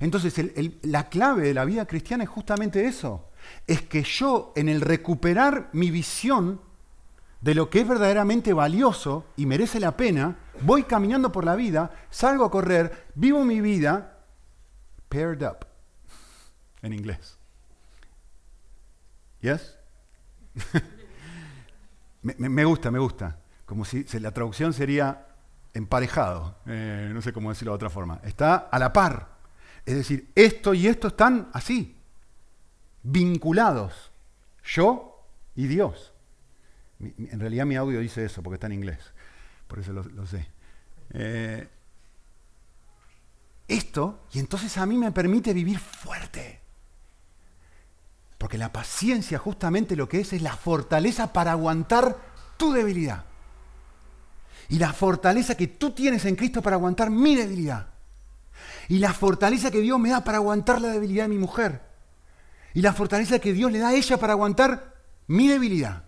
[0.00, 0.34] Entonces,
[0.82, 3.30] la clave de la vida cristiana es justamente eso.
[3.66, 6.60] Es que yo, en el recuperar mi visión
[7.40, 11.92] de lo que es verdaderamente valioso y merece la pena, voy caminando por la vida,
[12.10, 14.24] salgo a correr, vivo mi vida
[15.08, 15.66] paired up,
[16.82, 17.38] en inglés.
[19.40, 19.76] ¿Yes?
[22.22, 23.38] me, gusta, me gusta.
[23.64, 25.26] Como si, la traducción sería
[25.74, 28.20] emparejado, eh, no sé cómo decirlo de otra forma.
[28.24, 29.38] Está a la par.
[29.86, 31.96] Es decir, esto y esto están así,
[33.02, 34.10] vinculados.
[34.64, 35.24] Yo
[35.54, 36.12] y Dios
[37.00, 38.98] en realidad mi audio dice eso porque está en inglés,
[39.66, 40.46] por eso lo, sé.
[41.10, 41.68] Eh,
[43.68, 46.60] esto, y entonces a mí me permite vivir fuerte.
[48.36, 52.16] Porque la paciencia justamente lo que es es la fortaleza para aguantar
[52.56, 53.24] tu debilidad.
[54.68, 57.88] Y la fortaleza que tú tienes en Cristo para aguantar mi debilidad.
[58.88, 61.82] Y la fortaleza que Dios me da para aguantar la debilidad de mi mujer.
[62.74, 64.94] Y la fortaleza que Dios le da a ella para aguantar
[65.26, 66.07] mi debilidad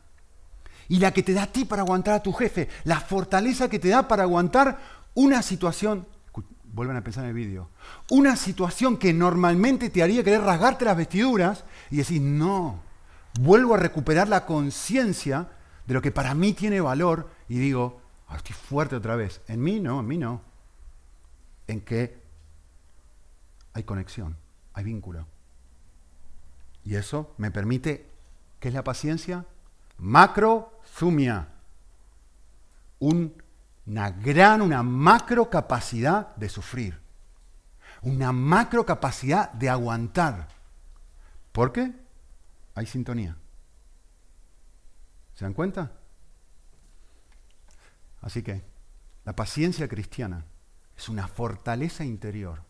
[0.90, 3.79] y la que te da a ti para aguantar a tu jefe, la fortaleza que
[3.79, 4.81] te da para aguantar
[5.14, 6.05] una situación,
[6.64, 7.70] vuelvan a pensar en el vídeo,
[8.11, 12.83] una situación que normalmente te haría querer rasgarte las vestiduras y decir, no,
[13.38, 15.48] vuelvo a recuperar la conciencia
[15.87, 19.42] de lo que para mí tiene valor y digo, ah, estoy fuerte otra vez.
[19.46, 20.42] En mí no, en mí no.
[21.68, 22.20] En que
[23.74, 24.37] hay conexión,
[24.74, 25.24] hay vínculo.
[26.85, 28.09] Y eso me permite,
[28.59, 29.44] ¿qué es la paciencia?
[30.00, 31.48] Macro Zumia,
[32.98, 37.00] una gran, una macro capacidad de sufrir,
[38.03, 40.48] una macro capacidad de aguantar.
[41.53, 41.92] ¿Por qué?
[42.74, 43.37] Hay sintonía.
[45.35, 45.92] ¿Se dan cuenta?
[48.20, 48.62] Así que
[49.24, 50.44] la paciencia cristiana
[50.96, 52.62] es una fortaleza interior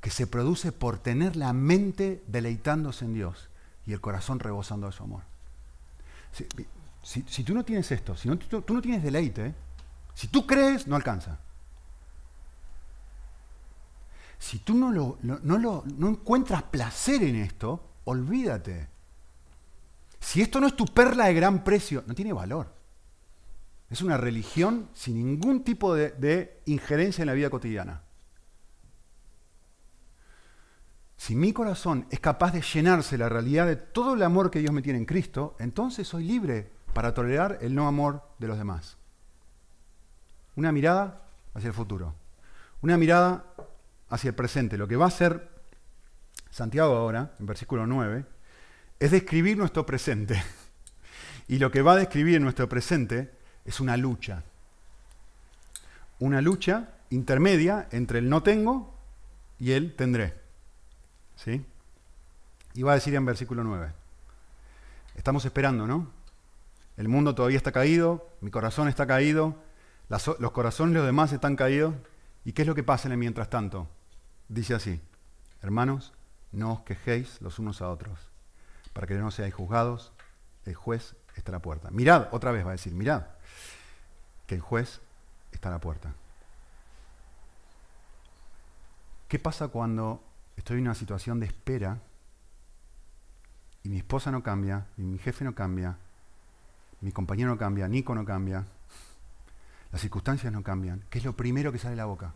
[0.00, 3.48] que se produce por tener la mente deleitándose en Dios
[3.86, 5.22] y el corazón rebosando de su amor.
[7.04, 9.54] Si, tú no tienes esto, si tú, no tienes deleite,
[10.14, 11.38] si tú crees, no alcanza.
[14.38, 18.88] Si tú no, encuentras placer en esto, olvídate.
[20.18, 22.74] Si esto no es tu perla de gran precio, no tiene valor.
[23.90, 28.00] Es una religión sin ningún tipo de injerencia en la vida cotidiana.
[31.18, 34.72] Si mi corazón es capaz de llenarse la realidad de todo el amor que Dios
[34.72, 38.96] me tiene en Cristo, entonces soy libre para tolerar el no amor de los demás.
[40.56, 42.14] Una mirada hacia el futuro.
[42.80, 43.44] Una mirada
[44.08, 44.78] hacia el presente.
[44.78, 45.50] Lo que va a hacer
[46.50, 48.24] Santiago ahora, en versículo 9,
[49.00, 50.42] es describir nuestro presente.
[51.46, 53.30] Y lo que va a describir nuestro presente
[53.66, 54.44] es una lucha.
[56.18, 58.98] Una lucha intermedia entre el no tengo
[59.58, 60.32] y el tendré.
[61.36, 61.62] ¿Sí?
[62.72, 63.92] Y va a decir en versículo 9.
[65.16, 66.10] Estamos esperando, ¿no?
[66.96, 69.56] El mundo todavía está caído, mi corazón está caído,
[70.08, 71.94] los corazones de los demás están caídos.
[72.44, 73.88] ¿Y qué es lo que pasa en el mientras tanto?
[74.48, 75.00] Dice así,
[75.62, 76.12] hermanos,
[76.52, 78.18] no os quejéis los unos a otros,
[78.92, 80.12] para que no seáis juzgados,
[80.66, 81.90] el juez está a la puerta.
[81.90, 83.24] Mirad, otra vez va a decir, mirad,
[84.46, 85.00] que el juez
[85.50, 86.14] está a la puerta.
[89.26, 90.22] ¿Qué pasa cuando
[90.56, 91.98] estoy en una situación de espera
[93.82, 95.98] y mi esposa no cambia, y mi jefe no cambia,
[97.04, 98.64] mi compañero no cambia, Nico no cambia,
[99.92, 101.04] las circunstancias no cambian?
[101.10, 102.32] ¿Qué es lo primero que sale de la boca?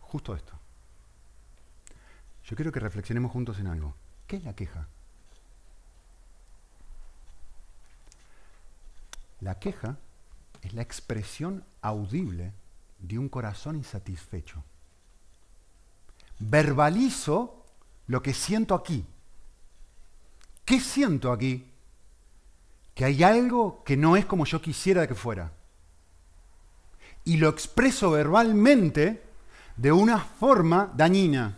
[0.00, 0.52] Justo esto.
[2.44, 3.94] Yo quiero que reflexionemos juntos en algo.
[4.26, 4.86] ¿Qué es la queja?
[9.40, 9.96] La queja
[10.60, 12.52] es la expresión audible
[12.98, 14.62] de un corazón insatisfecho.
[16.38, 17.64] Verbalizo
[18.06, 19.06] lo que siento aquí.
[20.68, 21.66] ¿Qué siento aquí?
[22.94, 25.50] Que hay algo que no es como yo quisiera que fuera.
[27.24, 29.22] Y lo expreso verbalmente
[29.78, 31.56] de una forma dañina.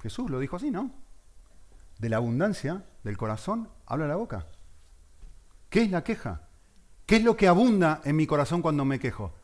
[0.00, 0.92] Jesús lo dijo así, ¿no?
[1.98, 4.46] De la abundancia del corazón habla la boca.
[5.70, 6.42] ¿Qué es la queja?
[7.04, 9.34] ¿Qué es lo que abunda en mi corazón cuando me quejo?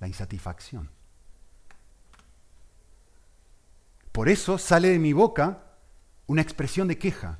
[0.00, 0.90] La insatisfacción.
[4.12, 5.64] Por eso sale de mi boca
[6.26, 7.38] una expresión de queja.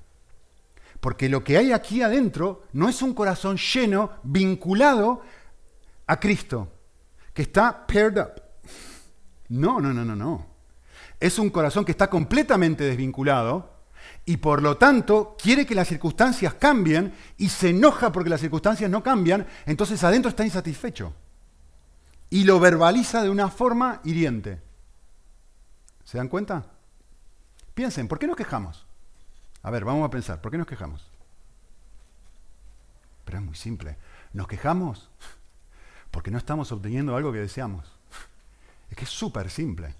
[1.01, 5.23] Porque lo que hay aquí adentro no es un corazón lleno, vinculado
[6.07, 6.73] a Cristo,
[7.35, 8.43] que está paired up.
[9.49, 10.47] No, no, no, no, no.
[11.21, 13.73] Es un corazón que está completamente desvinculado
[14.25, 18.91] y por lo tanto quiere que las circunstancias cambien y se enoja porque las circunstancias
[18.91, 21.13] no cambian, entonces adentro está insatisfecho.
[22.31, 24.61] Y lo verbaliza de una forma hiriente.
[26.13, 26.67] ¿Se dan cuenta?
[27.73, 28.85] Piensen, ¿por qué nos quejamos?
[29.63, 31.11] A ver, vamos a pensar, ¿por qué nos quejamos?
[33.25, 33.97] Pero es muy simple.
[34.35, 35.09] Nos quejamos
[36.11, 37.91] porque no estamos obteniendo algo que deseamos.
[38.91, 39.95] Es que es súper simple.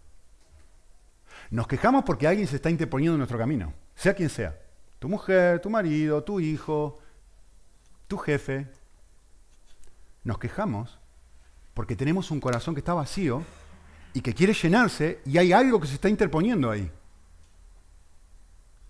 [1.51, 4.61] Nos quejamos porque alguien se está interponiendo en nuestro camino sea quien sea,
[4.99, 6.99] tu mujer, tu marido, tu hijo,
[8.07, 8.67] tu jefe,
[10.25, 10.99] nos quejamos
[11.73, 13.43] porque tenemos un corazón que está vacío
[14.15, 16.91] y que quiere llenarse y hay algo que se está interponiendo ahí.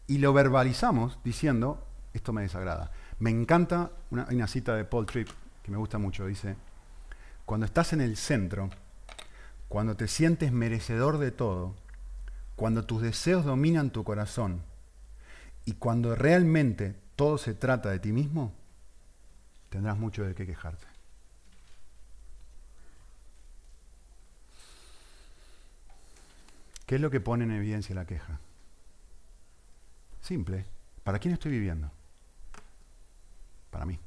[0.06, 2.90] Y lo verbalizamos diciendo, esto me desagrada.
[3.18, 5.28] Me encanta una, cita de Paul Tripp
[5.62, 6.56] que me gusta mucho, dice,
[7.44, 8.68] cuando estás en el centro,
[9.68, 11.76] cuando te sientes merecedor de todo,
[12.56, 14.62] cuando tus deseos dominan tu corazón,
[15.64, 18.52] y cuando realmente todo se trata de ti mismo,
[19.68, 20.91] tendrás mucho de qué quejarte.
[26.92, 28.38] ¿Qué es lo que pone en evidencia la queja?
[30.20, 30.66] Simple.
[31.02, 31.90] ¿Para quién estoy viviendo?
[33.70, 33.98] Para mí.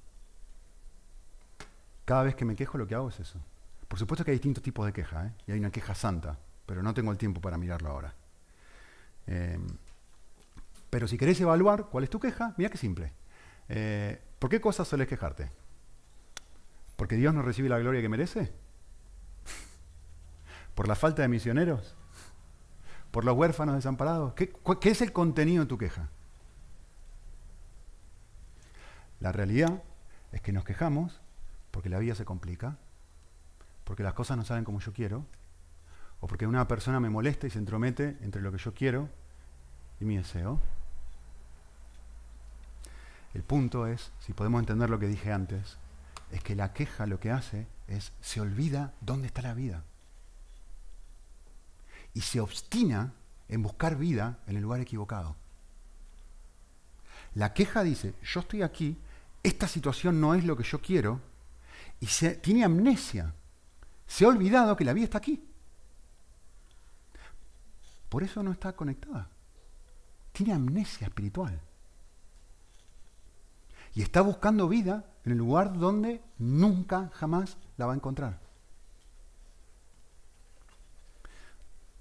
[2.05, 3.39] Cada vez que me quejo lo que hago es eso.
[3.87, 5.31] Por supuesto que hay distintos tipos de queja, ¿eh?
[5.47, 8.13] y hay una queja santa, pero no tengo el tiempo para mirarlo ahora.
[9.25, 9.57] Eh,
[10.91, 13.13] pero si querés evaluar cuál es tu queja, mira qué simple.
[13.67, 15.49] Eh, ¿Por qué cosas sueles quejarte?
[16.97, 18.53] ¿Porque Dios no recibe la gloria que merece?
[20.75, 21.95] ¿Por la falta de misioneros?
[23.15, 24.33] ¿Por los huérfanos desamparados?
[24.33, 24.51] ¿Qué,
[24.81, 26.09] ¿Qué, es el contenido de tu queja?
[29.21, 29.81] La realidad
[30.33, 31.21] es que nos quejamos
[31.71, 32.75] porque la vida se complica,
[33.85, 35.23] porque las cosas no salen como yo quiero,
[36.19, 39.07] o porque una persona me molesta y se entromete entre lo que yo quiero
[40.01, 40.59] y mi deseo.
[43.33, 45.77] El punto es, si podemos entender lo que dije antes,
[46.33, 49.83] es que la queja lo que hace es se olvida dónde está la vida.
[52.15, 53.13] Y se obstina
[53.47, 55.35] en buscar vida en el lugar equivocado.
[57.35, 58.97] La queja dice, yo estoy aquí,
[59.43, 61.21] esta situación no es lo que yo quiero,
[61.99, 62.07] y
[62.37, 63.33] tiene amnesia.
[64.07, 65.47] Se ha olvidado que la vida está aquí.
[68.09, 69.29] Por eso no está conectada.
[70.31, 71.59] Tiene amnesia espiritual.
[73.93, 78.44] Y está buscando vida en el lugar donde nunca, jamás la va a encontrar.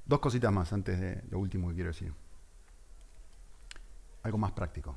[0.06, 2.12] Dos cositas más antes de lo último que quiero decir.
[4.22, 4.96] Algo más práctico.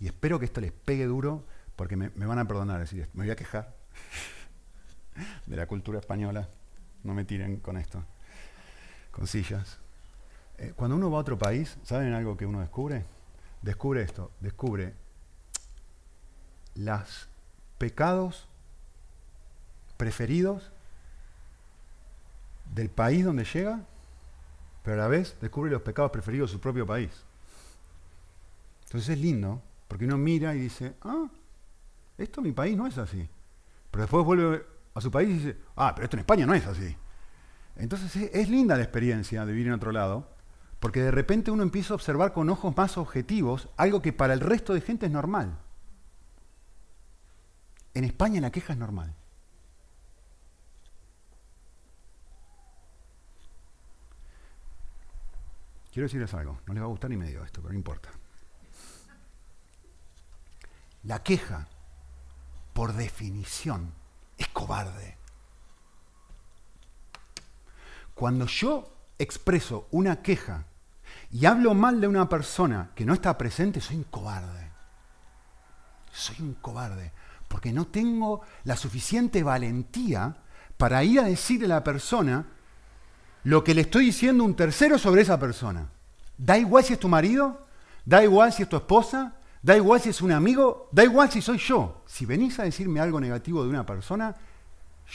[0.00, 1.44] Y espero que esto les pegue duro
[1.76, 3.74] porque me, van a perdonar decir Me voy a quejar
[5.46, 6.48] de la cultura española.
[7.04, 8.04] No me tiren con esto.
[9.10, 9.78] Con sillas.
[10.58, 13.04] Eh, cuando uno va a otro país, ¿saben algo que uno descubre?
[13.62, 14.30] Descubre esto.
[14.40, 14.94] Descubre
[16.74, 17.28] los
[17.78, 18.48] pecados
[19.96, 20.72] preferidos
[22.74, 23.84] del país donde llega,
[24.82, 27.10] pero a la vez descubre los pecados preferidos de su propio país.
[28.84, 31.28] Entonces es lindo, porque uno mira y dice, ah,
[32.18, 33.28] esto en mi país no es así.
[33.90, 36.66] Pero después vuelve a su país y dice, ah, pero esto en España no es
[36.66, 36.96] así.
[37.76, 40.28] Entonces es, es linda la experiencia de vivir en otro lado,
[40.80, 44.40] porque de repente uno empieza a observar con ojos más objetivos algo que para el
[44.40, 45.58] resto de gente es normal.
[47.94, 49.14] En España la queja es normal.
[55.92, 58.10] Quiero decirles algo, no les va a gustar ni medio esto, pero no importa.
[61.02, 61.68] La queja,
[62.72, 63.92] por definición,
[64.38, 65.18] es cobarde.
[68.14, 70.64] Cuando yo expreso una queja
[71.30, 74.70] y hablo mal de una persona que no está presente, soy un cobarde.
[76.10, 77.12] Soy un cobarde
[77.48, 80.36] porque no tengo la suficiente valentía
[80.78, 82.46] para ir a decirle a la persona
[83.44, 85.88] lo que le estoy diciendo a un tercero sobre esa persona.
[86.38, 87.66] Da igual si es tu marido,
[88.04, 91.40] da igual si es tu esposa, da igual si es un amigo, da igual si
[91.40, 92.02] soy yo.
[92.06, 94.34] Si venís a decirme algo negativo de una persona,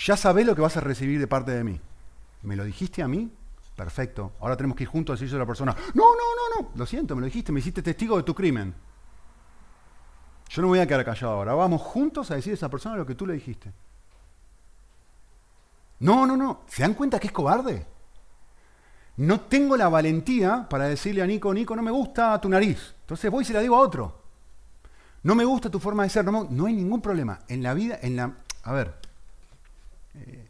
[0.05, 1.79] ya sabés lo que vas a recibir de parte de mí.
[2.43, 3.31] ¿Me lo dijiste a mí?
[3.75, 4.33] Perfecto.
[4.39, 6.85] Ahora tenemos que ir juntos a decirle a la persona, no, no, no, no, lo
[6.85, 8.73] siento, me lo dijiste, me hiciste testigo de tu crimen.
[10.49, 11.53] Yo no voy a quedar callado ahora.
[11.53, 13.71] Vamos juntos a decir a esa persona lo que tú le dijiste.
[15.99, 16.61] No, no, no.
[16.67, 17.85] ¿Se dan cuenta que es cobarde?
[19.17, 22.93] No tengo la valentía para decirle a Nico, Nico, no me gusta tu nariz.
[23.01, 24.21] Entonces voy y se la digo a otro.
[25.23, 26.25] No me gusta tu forma de ser.
[26.25, 27.39] No, hay ningún problema.
[27.47, 28.33] En la vida, en la...
[28.63, 28.95] A ver.
[30.15, 30.47] Eh,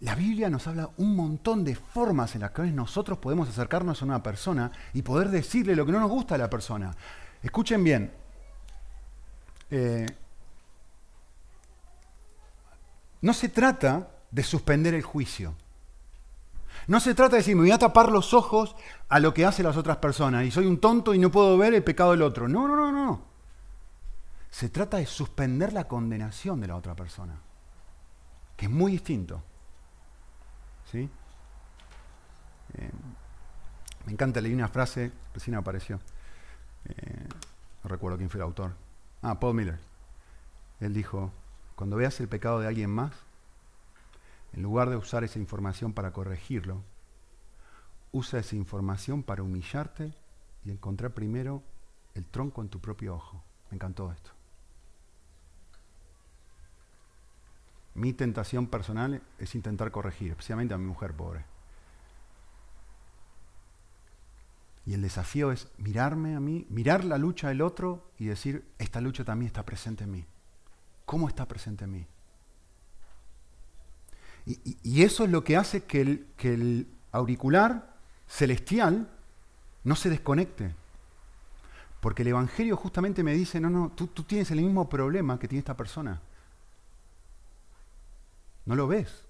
[0.00, 4.04] la Biblia nos habla un montón de formas en las que nosotros podemos acercarnos a
[4.04, 6.94] una persona y poder decirle lo que no nos gusta a la persona.
[7.42, 8.12] Escuchen bien,
[9.70, 10.06] eh,
[13.22, 15.54] no se trata de suspender el juicio.
[16.86, 18.76] No se trata de decir, me voy a tapar los ojos
[19.08, 21.74] a lo que hacen las otras personas y soy un tonto y no puedo ver
[21.74, 22.48] el pecado del otro.
[22.48, 23.22] No, no, no, no.
[24.50, 27.34] Se trata de suspender la condenación de la otra persona,
[28.56, 29.42] que es muy distinto.
[30.92, 31.08] ¿Sí?
[32.74, 32.90] Eh,
[34.06, 35.98] me encanta, leí una frase, recién apareció.
[36.84, 37.28] Eh,
[37.82, 38.72] no recuerdo quién fue el autor.
[39.22, 39.78] Ah, Paul Miller.
[40.80, 41.32] Él dijo,
[41.76, 43.12] cuando veas el pecado de alguien más,
[44.54, 46.82] en lugar de usar esa información para corregirlo,
[48.12, 50.14] usa esa información para humillarte
[50.64, 51.62] y encontrar primero
[52.14, 53.42] el tronco en tu propio ojo.
[53.70, 54.30] Me encantó esto.
[57.94, 61.44] Mi tentación personal es intentar corregir, especialmente a mi mujer pobre.
[64.86, 69.00] Y el desafío es mirarme a mí, mirar la lucha del otro y decir, esta
[69.00, 70.24] lucha también está presente en mí.
[71.06, 72.06] ¿Cómo está presente en mí?
[74.46, 76.00] Y, eso es lo que hace que
[76.42, 77.94] el, auricular
[78.26, 79.08] celestial
[79.84, 80.74] no se desconecte.
[82.00, 85.60] Porque el Evangelio justamente me dice, no, no, tú, tienes el mismo problema que tiene
[85.60, 86.20] esta persona.
[88.66, 89.24] No lo ves.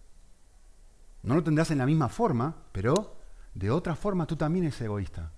[1.22, 3.16] No lo tendrás en la misma forma, pero
[3.54, 5.30] de otra forma tú también eres egoísta.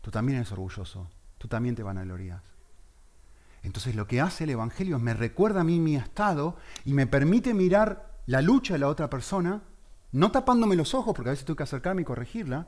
[0.00, 1.08] Tú también eres orgulloso,
[1.38, 2.42] tú también te van a gloriar.
[3.62, 7.06] Entonces lo que hace el Evangelio es me recuerda a mí mi estado y me
[7.06, 9.62] permite mirar la lucha de la otra persona,
[10.12, 12.66] no tapándome los ojos, porque a veces tengo que acercarme y corregirla,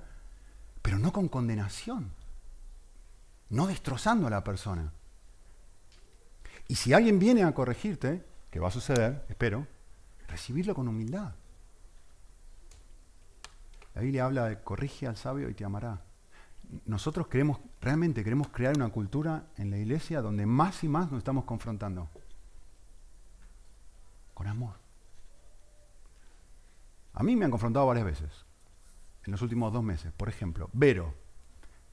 [0.83, 2.13] pero no con condenación,
[3.51, 4.93] no destrozando a la persona.
[6.69, 9.67] Y si alguien viene a corregirte, que va a suceder, espero,
[10.29, 11.35] recibirlo con humildad.
[13.95, 16.01] La Biblia habla de corrige al sabio y te amará
[16.87, 21.19] nosotros queremos, realmente queremos crear una cultura en la iglesia donde más y más nos
[21.19, 22.09] estamos confrontando.
[24.33, 24.84] Con amor.
[27.15, 28.45] A mí me han confrontado varias veces,
[29.25, 30.13] en los últimos dos meses.
[30.13, 31.15] Por ejemplo, Vero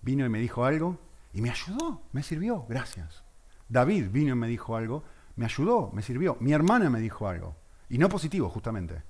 [0.01, 0.97] vino y me dijo algo
[1.34, 3.24] y me ayudó, me sirvió, gracias.
[3.69, 5.03] David vino y me dijo algo,
[5.36, 6.38] me ayudó, me sirvió.
[6.39, 7.55] Mi hermana me dijo algo.
[7.89, 9.03] Y no positivo, justamente.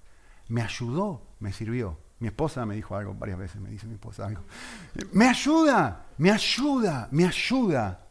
[0.49, 1.97] Me ayudó, me sirvió.
[2.19, 4.43] Mi esposa me dijo algo varias veces, me dice mi esposa algo.
[5.13, 8.05] Me ayuda, me ayuda, me ayuda,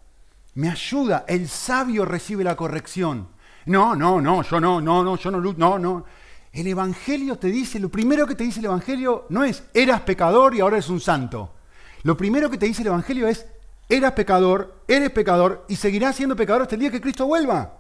[0.55, 1.24] me ayuda.
[1.28, 3.28] El sabio recibe la corrección.
[3.66, 6.05] No, no, no, yo no, no, no, yo no, no, no.
[6.53, 10.55] El Evangelio te dice, lo primero que te dice el Evangelio no es, eras pecador
[10.55, 11.55] y ahora eres un santo.
[12.03, 13.46] Lo primero que te dice el Evangelio es,
[13.88, 17.78] eras pecador, eres pecador y seguirás siendo pecador hasta el día que Cristo vuelva.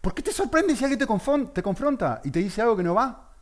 [0.00, 3.34] ¿Por qué te sorprende si alguien te confronta y te dice algo que no va?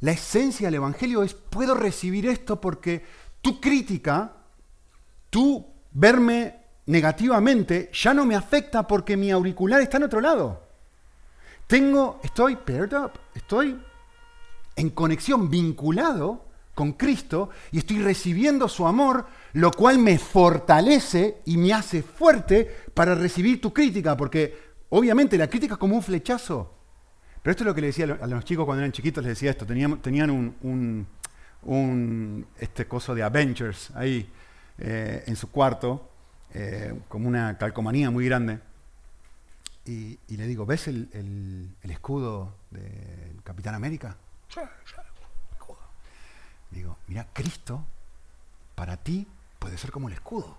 [0.00, 3.04] La esencia del Evangelio es, puedo recibir esto porque
[3.40, 4.32] tu crítica,
[5.30, 10.63] tu verme negativamente, ya no me afecta porque mi auricular está en otro lado.
[11.66, 13.78] Tengo, estoy paired up, estoy
[14.76, 16.44] en conexión, vinculado
[16.74, 22.68] con Cristo y estoy recibiendo su amor, lo cual me fortalece y me hace fuerte
[22.92, 24.58] para recibir tu crítica, porque
[24.90, 26.74] obviamente la crítica es como un flechazo.
[27.42, 29.50] Pero esto es lo que le decía a los chicos cuando eran chiquitos, les decía
[29.50, 31.06] esto, tenían, tenían un,
[32.58, 34.28] este coso de Avengers ahí
[34.78, 36.10] eh, en su cuarto,
[36.52, 38.60] eh, como una calcomanía muy grande.
[39.86, 44.16] Y, le digo, ¿ves el, escudo del Capitán América?
[44.48, 44.60] Sí.
[46.70, 47.84] Digo, mira, Cristo
[48.74, 49.28] para ti
[49.58, 50.56] puede ser como el escudo.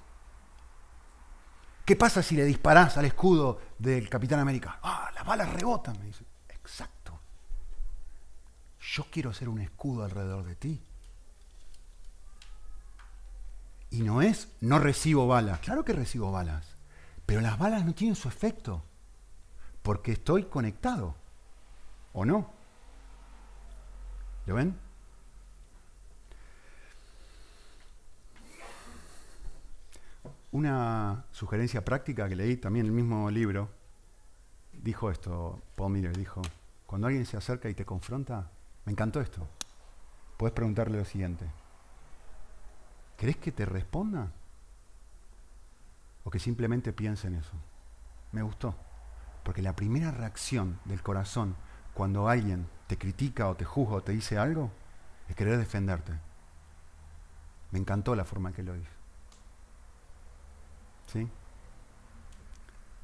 [1.84, 4.80] ¿Qué pasa si le disparás al escudo del Capitán América?
[4.82, 6.24] Ah, las balas rebotan, me dice.
[6.50, 7.20] Exacto.
[8.80, 10.82] Yo quiero ser un escudo alrededor de ti.
[13.92, 15.60] Y no es, no recibo balas.
[15.60, 16.66] Claro que recibo balas.
[17.26, 18.84] Pero las balas no tienen su efecto
[19.86, 21.14] porque estoy conectado.
[22.12, 22.50] ¿O no?
[24.48, 24.76] ¿Lo ven?
[30.52, 33.70] Una sugerencia práctica que leí también en el mismo libro,
[34.74, 36.42] dijo esto, Paul Miller dijo,
[36.88, 38.50] cuando alguien se acerca y te confronta,
[38.86, 39.48] me encantó esto,
[40.38, 41.46] puedes preguntarle lo siguiente,
[43.18, 44.32] ¿crees que te responda?
[46.24, 47.54] ¿O que simplemente piense en eso?
[48.32, 48.76] Me gustó.
[49.46, 51.56] Porque la primera reacción del corazón
[51.94, 54.72] cuando alguien te critica o te juzga o te dice algo
[55.30, 56.14] es querer defenderte.
[57.70, 58.90] Me encantó la forma en que lo hizo.
[61.14, 61.30] ¿Sí?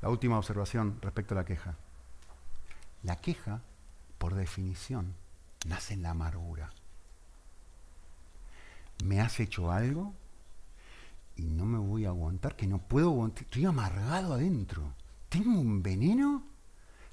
[0.02, 1.76] La última observación respecto a la queja.
[3.04, 3.62] La queja,
[4.18, 5.14] por definición,
[5.68, 6.72] nace en la amargura.
[9.06, 10.16] Me has hecho algo
[11.36, 13.44] y no me voy a aguantar, que no puedo aguantar.
[13.44, 14.96] Estoy amargado adentro
[15.32, 16.44] tengo un veneno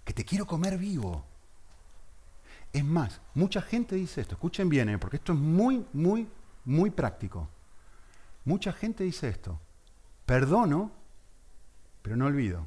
[0.04, 1.24] que te quiero comer vivo.
[2.72, 4.98] Es más, mucha gente dice esto, escuchen bien, ¿eh?
[4.98, 6.28] porque esto es muy, muy,
[6.64, 7.48] muy práctico.
[8.44, 9.60] Mucha gente dice esto,
[10.26, 10.90] perdono,
[12.02, 12.66] pero no olvido.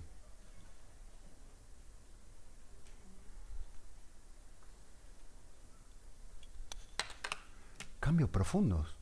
[8.00, 8.96] Cambios profundos.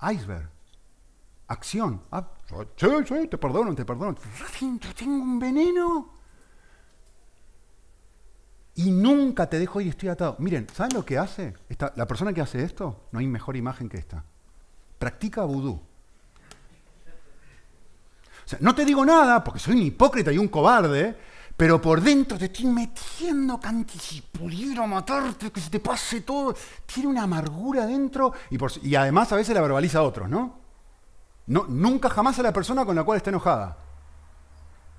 [0.00, 0.59] Iceberg.
[1.50, 2.00] Acción.
[2.12, 2.24] Ah,
[2.76, 4.16] sí, sí, te perdono, te perdono.
[4.96, 6.14] tengo un veneno.
[8.76, 10.36] Y nunca te dejo ir, estoy atado.
[10.38, 11.54] Miren, ¿saben lo que hace?
[11.68, 14.22] Esta, la persona que hace esto, no hay mejor imagen que esta.
[14.96, 15.72] Practica vudú.
[15.72, 15.82] O
[18.48, 21.16] sea, no te digo nada porque soy un hipócrita y un cobarde,
[21.56, 26.54] pero por dentro te estoy metiendo canti si pudiera matarte, que se te pase todo.
[26.86, 30.59] Tiene una amargura dentro y, y además a veces la verbaliza a otros, ¿no?
[31.50, 33.76] Nunca jamás a la persona con la cual está enojada.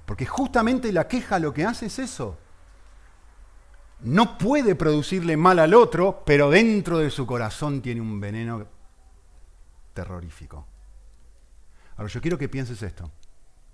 [0.05, 2.37] Porque justamente la queja lo que hace es eso.
[4.01, 8.65] No puede producirle mal al otro, pero dentro de su corazón tiene un veneno
[9.93, 10.65] terrorífico.
[11.95, 13.11] Ahora yo quiero que pienses esto,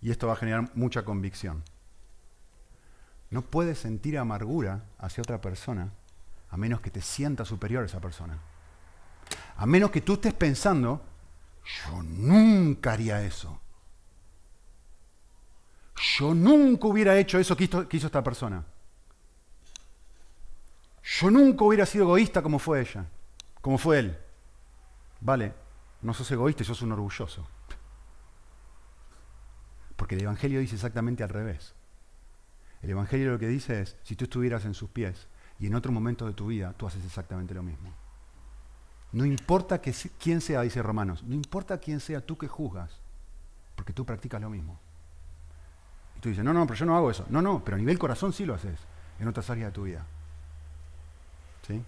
[0.02, 1.64] y esto va a generar mucha convicción.
[3.30, 5.92] No puedes sentir amargura hacia otra persona
[6.50, 8.38] a menos que te sienta superior a esa persona.
[9.58, 11.02] A menos que tú estés pensando
[11.68, 13.60] yo nunca haría eso.
[16.18, 18.64] Yo nunca hubiera hecho eso que hizo, esta persona.
[21.04, 23.06] Yo nunca hubiera sido egoísta como fue ella,
[23.62, 24.18] como fue él.
[25.20, 25.54] Vale,
[26.02, 27.48] no sos egoísta, sos un orgulloso.
[29.96, 31.74] Porque el Evangelio dice exactamente al revés.
[32.82, 35.28] El Evangelio lo que dice es, si tú estuvieras en sus pies
[35.60, 37.92] y en otro momento de tu vida, tú haces exactamente lo mismo.
[39.12, 42.92] No importa quién sea, dice Romanos, no importa quién sea tú que juzgas,
[43.76, 44.80] porque tú practicas lo mismo.
[46.18, 47.26] Y tú dices, no, no, pero yo no hago eso.
[47.30, 48.80] No, no, pero a nivel corazón sí lo haces
[49.20, 50.06] en otras áreas de tu vida.
[51.66, 51.84] ¿Sí?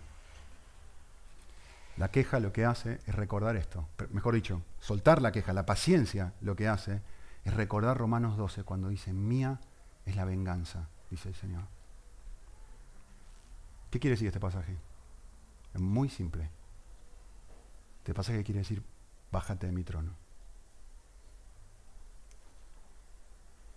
[1.97, 3.87] La queja lo que hace es recordar esto.
[4.11, 7.01] Mejor dicho, soltar la queja, la paciencia lo que hace
[7.43, 9.59] es recordar Romanos 12 cuando dice, mía
[10.05, 11.63] es la venganza, dice el Señor.
[13.89, 14.77] ¿Qué quiere decir este pasaje?
[15.73, 16.49] Es muy simple.
[18.09, 18.81] Este pasaje quiere decir,
[19.31, 20.11] bájate de mi trono.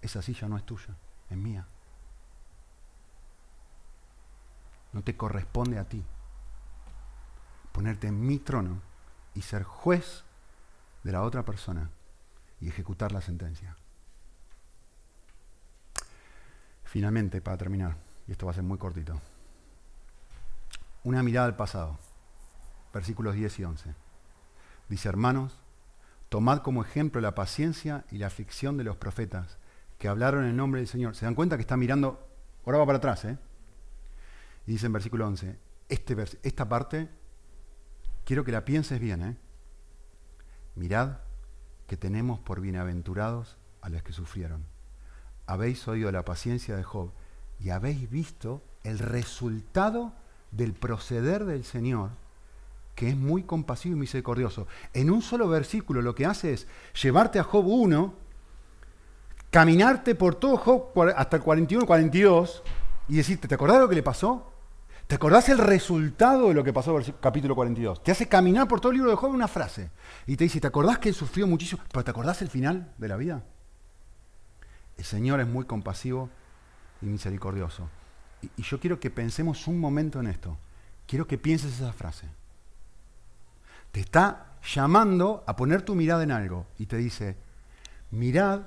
[0.00, 0.96] Esa silla no es tuya,
[1.28, 1.66] es mía.
[4.94, 6.02] No te corresponde a ti
[7.72, 8.80] ponerte en mi trono
[9.34, 10.24] y ser juez
[11.02, 11.90] de la otra persona
[12.58, 13.76] y ejecutar la sentencia.
[16.84, 19.20] Finalmente, para terminar, y esto va a ser muy cortito,
[21.04, 21.98] una mirada al pasado,
[22.94, 24.11] versículos 10 y 11.
[24.92, 25.58] Dice, hermanos,
[26.28, 29.56] tomad como ejemplo la paciencia y la aflicción de los profetas
[29.96, 31.16] que hablaron en nombre del Señor.
[31.16, 32.28] ¿Se dan cuenta que está mirando?
[32.66, 33.38] Ahora va para atrás, ¿eh?
[34.66, 37.08] Y dice en versículo 11, este esta parte
[38.26, 39.36] quiero que la pienses bien, ¿eh?
[40.74, 41.20] Mirad
[41.86, 44.66] que tenemos por bienaventurados a los que sufrieron.
[45.46, 47.12] Habéis oído la paciencia de Job
[47.58, 50.12] y habéis visto el resultado
[50.50, 52.10] del proceder del Señor,
[52.94, 54.66] que es muy compasivo y misericordioso.
[54.92, 56.66] En un solo versículo lo que hace es
[57.00, 58.14] llevarte a Job 1,
[59.50, 62.62] caminarte por todo Job hasta el 41, 42
[63.08, 64.52] y decirte, ¿te acordás de lo que le pasó?
[65.06, 68.02] ¿Te acordás el resultado de lo que pasó en el capítulo 42?
[68.02, 69.90] Te hace caminar por todo el libro de Job una frase.
[70.26, 71.82] Y te dice, ¿te acordás que él sufrió muchísimo?
[71.90, 73.42] ¿Pero te acordás el final de la vida?
[74.96, 76.30] El Señor es muy compasivo
[77.02, 77.88] y misericordioso.
[78.40, 80.56] Y, y yo quiero que pensemos un momento en esto.
[81.06, 82.28] Quiero que pienses esa frase.
[83.92, 87.36] Te está llamando a poner tu mirada en algo y te dice,
[88.10, 88.62] mirad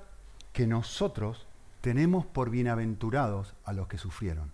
[0.54, 1.48] que nosotros
[1.82, 4.52] tenemos por bienaventurados a los que sufrieron.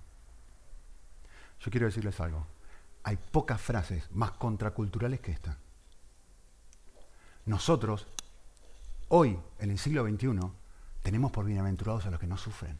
[1.60, 2.48] Yo quiero decirles algo.
[3.04, 5.58] Hay pocas frases más contraculturales que esta.
[7.46, 8.08] Nosotros,
[9.10, 10.40] hoy, en el siglo XXI,
[11.02, 12.78] tenemos por bienaventurados a los que no sufren.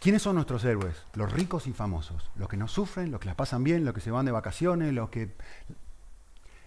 [0.00, 0.96] ¿Quiénes son nuestros héroes?
[1.12, 2.30] Los ricos y famosos.
[2.34, 4.94] Los que no sufren, los que las pasan bien, los que se van de vacaciones,
[4.94, 5.36] los que...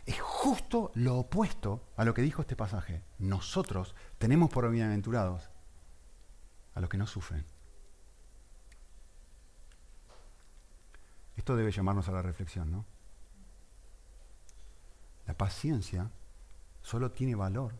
[0.06, 3.02] Es justo lo opuesto a lo que dijo este pasaje.
[3.18, 5.50] Nosotros tenemos por bienaventurados
[6.76, 7.44] a los que no sufren.
[11.36, 12.86] Esto debe llamarnos a la reflexión, ¿no?
[15.26, 16.12] La paciencia
[16.84, 17.74] solo tiene valor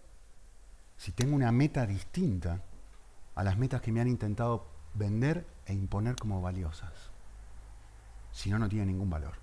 [0.98, 2.64] si tengo una meta distinta
[3.36, 6.92] a las metas que me han intentado vender e imponer como valiosas.
[8.32, 9.36] Si no, no tiene ningún valor.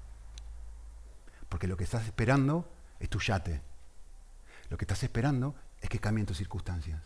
[1.48, 3.62] Porque lo que estás esperando es tu yate.
[4.68, 7.02] Lo que estás esperando es que cambien tus circunstancias.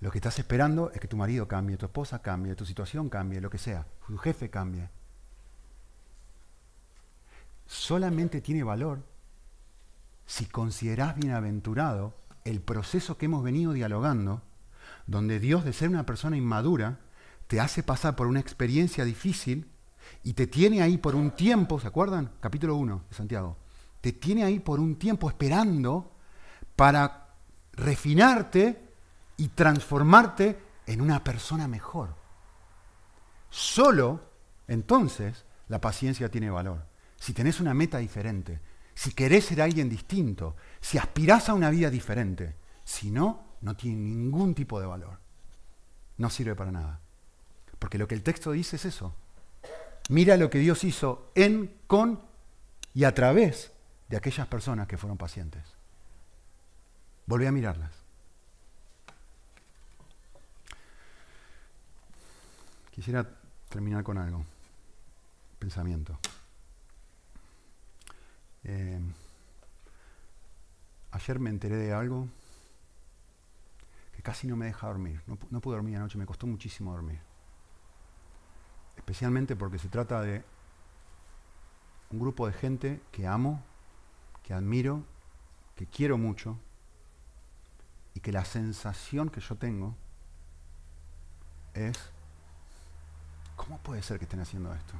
[0.00, 3.40] Lo que estás esperando es que tu marido cambie, tu esposa cambie, tu situación cambie,
[3.40, 4.88] lo que sea, tu jefe cambie
[7.72, 9.02] solamente tiene valor
[10.26, 14.42] si considerás bienaventurado el proceso que hemos venido dialogando,
[15.06, 16.98] donde Dios, de ser una persona inmadura,
[17.46, 19.70] te hace pasar por una experiencia difícil
[20.22, 22.32] y te tiene ahí por un tiempo, ¿se acuerdan?
[22.40, 23.56] Capítulo 1 de Santiago.
[24.00, 26.12] Te tiene ahí por un tiempo esperando
[26.76, 27.34] para
[27.72, 28.88] refinarte
[29.36, 32.14] y transformarte en una persona mejor.
[33.50, 34.20] Solo
[34.66, 38.58] entonces la paciencia tiene valor si tenés una meta diferente,
[38.96, 42.56] si querés ser alguien distinto, si aspirás a una vida diferente.
[42.82, 45.20] Si no, no tiene ningún tipo de valor.
[46.16, 47.00] No sirve para nada.
[47.82, 49.12] Porque lo que el texto dice es eso.
[50.08, 52.20] Mira lo que Dios hizo en, con
[52.94, 53.72] y a través
[54.08, 55.64] de aquellas personas que fueron pacientes.
[57.26, 57.90] Volví a mirarlas.
[62.92, 63.28] Quisiera
[63.68, 64.46] terminar con algo.
[65.58, 66.16] Pensamiento.
[68.62, 69.00] Eh,
[71.10, 72.28] ayer me enteré de algo
[74.14, 75.20] que casi no me deja dormir.
[75.26, 77.31] No, no pude dormir anoche, me costó muchísimo dormir.
[79.02, 80.44] Especialmente porque se trata de
[82.12, 83.60] un grupo de gente que amo,
[84.44, 85.02] que admiro,
[85.74, 86.56] que quiero mucho
[88.14, 89.96] y que la sensación que yo tengo
[91.74, 91.98] es,
[93.56, 94.94] ¿cómo puede ser que estén haciendo esto?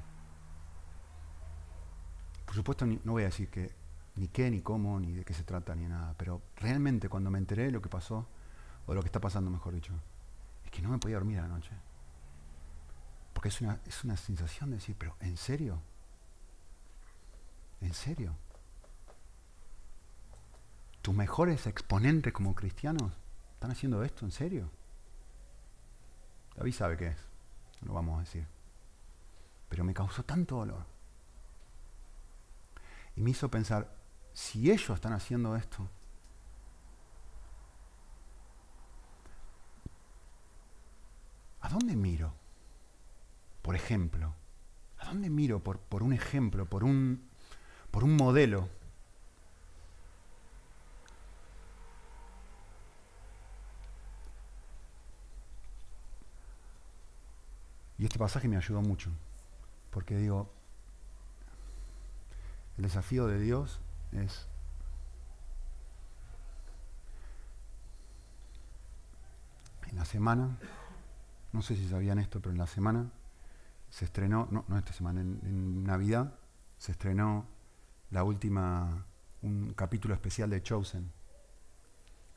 [2.44, 3.72] Por supuesto, no voy a decir que
[4.16, 7.38] ni qué, ni cómo, ni de qué se trata, ni nada, pero realmente cuando me
[7.38, 8.26] enteré de lo que pasó,
[8.86, 9.92] o lo que está pasando, mejor dicho,
[10.64, 11.70] es que no me podía dormir a la noche.
[13.42, 15.82] Porque es una, es una sensación de decir, pero ¿en serio?
[17.80, 18.36] ¿En serio?
[21.02, 23.10] ¿Tus mejores exponentes como cristianos
[23.54, 24.70] están haciendo esto en serio?
[26.54, 27.16] David sabe qué es,
[27.80, 28.46] no lo vamos a decir.
[29.68, 30.86] Pero me causó tanto dolor.
[33.16, 33.92] Y me hizo pensar,
[34.32, 35.90] si ellos están haciendo esto,
[41.60, 42.40] ¿a dónde miro?
[43.62, 44.34] Por ejemplo?
[44.98, 47.28] ¿A dónde miro por, un ejemplo, por un,
[47.90, 48.68] por un modelo?
[57.98, 59.10] Y este pasaje me ayudó mucho,
[59.90, 60.52] porque digo,
[62.76, 64.48] el desafío de Dios es
[69.88, 70.58] en la semana,
[71.52, 73.08] no sé si sabían esto, pero en la semana
[73.92, 76.32] se estrenó, no, no esta semana, en, Navidad
[76.78, 77.44] se estrenó
[78.10, 79.04] la última,
[79.42, 81.12] un capítulo especial de Chosen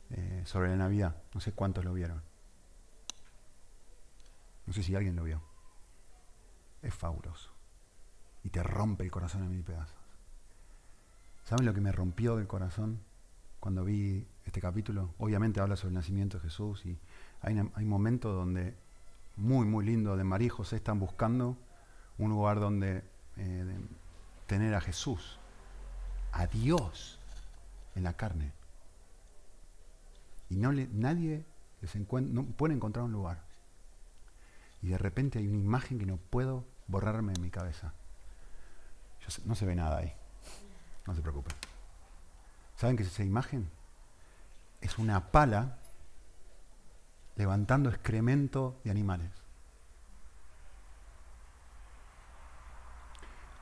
[0.10, 1.16] eh, sobre la Navidad.
[1.34, 2.22] No sé cuántos lo vieron.
[4.66, 5.42] No sé si alguien lo vio.
[6.82, 7.52] Es fabuloso.
[8.44, 9.98] Y te rompe el corazón en mil pedazos.
[11.46, 13.00] ¿Saben lo que me rompió del corazón
[13.62, 15.14] cuando vi este capítulo?
[15.20, 17.00] Obviamente habla sobre el nacimiento de Jesús y
[17.40, 18.76] hay, hay momentos donde
[19.38, 21.58] muy, muy lindo de María y José están buscando
[22.18, 23.04] un lugar donde
[23.38, 23.80] eh,
[24.48, 25.40] tener a Jesús,
[26.32, 27.20] a Dios
[27.96, 28.54] en la carne.
[30.50, 31.46] Y no nadie
[31.82, 33.44] les no puede encontrar un lugar.
[34.82, 37.94] Y de repente hay una imagen que no puedo borrarme de mi cabeza.
[39.46, 40.14] no se ve nada ahí.
[41.08, 41.56] No se preocupen.
[42.76, 43.70] ¿Saben qué es esa imagen?
[44.82, 45.80] Es una pala
[47.36, 49.32] levantando excremento de animales.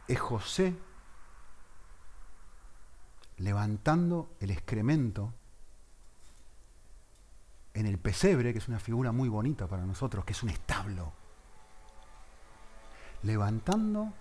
[0.07, 0.76] Es José
[3.38, 5.34] levantando el excremento
[7.74, 11.11] en el pesebre, que es una figura muy bonita para nosotros, que es un establo.
[13.24, 14.13] Levantando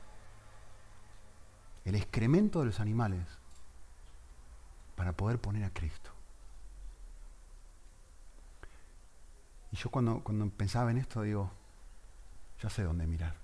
[1.84, 3.26] el excremento de los animales
[4.94, 6.11] para poder poner a Cristo.
[9.72, 11.50] Y yo cuando, cuando pensaba en esto digo,
[12.60, 13.34] ya sé dónde mirar.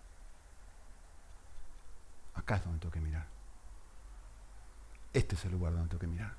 [2.35, 3.27] Acá es donde tengo que mirar.
[5.13, 6.35] Este es el lugar donde tengo que mirar.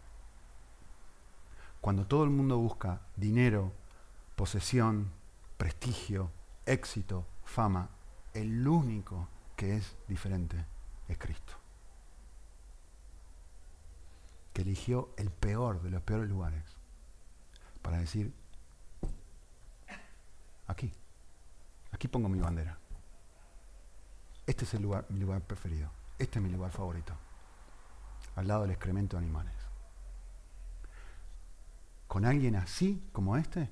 [1.81, 3.73] Cuando todo el mundo busca dinero,
[4.35, 5.11] posesión,
[5.57, 6.31] prestigio,
[6.65, 7.89] éxito, fama,
[8.33, 10.65] el único que es diferente
[11.07, 11.53] es Cristo.
[14.53, 16.63] Que eligió el peor de los peores lugares
[17.81, 18.33] para decir,
[20.69, 20.93] Aquí.
[21.91, 22.77] Aquí pongo mi bandera.
[24.45, 25.89] Este es el lugar, mi lugar preferido.
[26.19, 27.13] Este es mi lugar favorito.
[28.35, 29.53] Al lado del excremento de animales.
[32.07, 33.67] Con alguien así como este,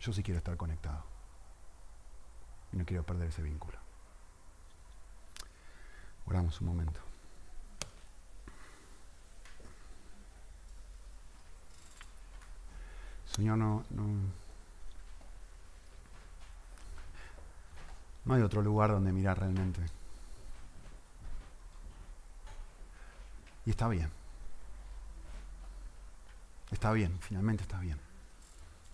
[0.00, 1.04] yo sí quiero estar conectado.
[2.72, 3.78] Y no quiero perder ese vínculo.
[6.24, 7.00] Oramos un momento.
[13.26, 14.40] Señor, no, no
[18.24, 19.80] No hay otro lugar donde mirar realmente.
[23.66, 24.10] Y está bien.
[26.70, 27.98] Está bien, finalmente está bien.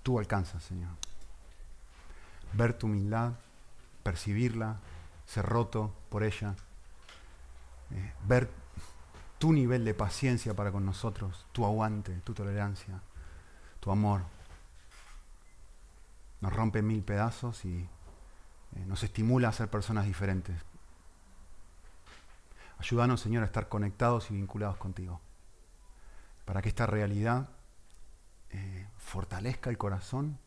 [0.03, 0.93] Tú alcanzas, Señor.
[2.53, 3.33] Ver tu humildad,
[4.03, 4.77] percibirla,
[5.27, 6.55] ser roto por ella,
[7.91, 8.51] eh, ver
[9.39, 13.01] tu nivel de paciencia para con nosotros, tu aguante, tu tolerancia,
[13.81, 14.22] tu amor.
[16.41, 17.89] Nos rompe mil pedazos y
[18.87, 20.57] nos estimula a ser personas diferentes.
[22.79, 25.20] Ayúdanos, Señor, a estar conectados y vinculados contigo,
[26.45, 27.49] para que esta realidad
[28.51, 30.39] eh, fortalezca el corazón,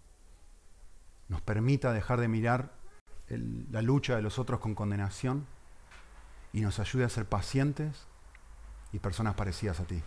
[1.28, 2.72] nos permita dejar de mirar
[3.28, 5.46] la lucha de los otros con condenación
[6.52, 8.08] y nos ayude a ser pacientes
[8.92, 10.02] y personas parecidas a ti.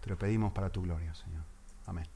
[0.00, 1.42] Te lo pedimos para tu gloria, Señor.
[1.86, 2.13] Amén.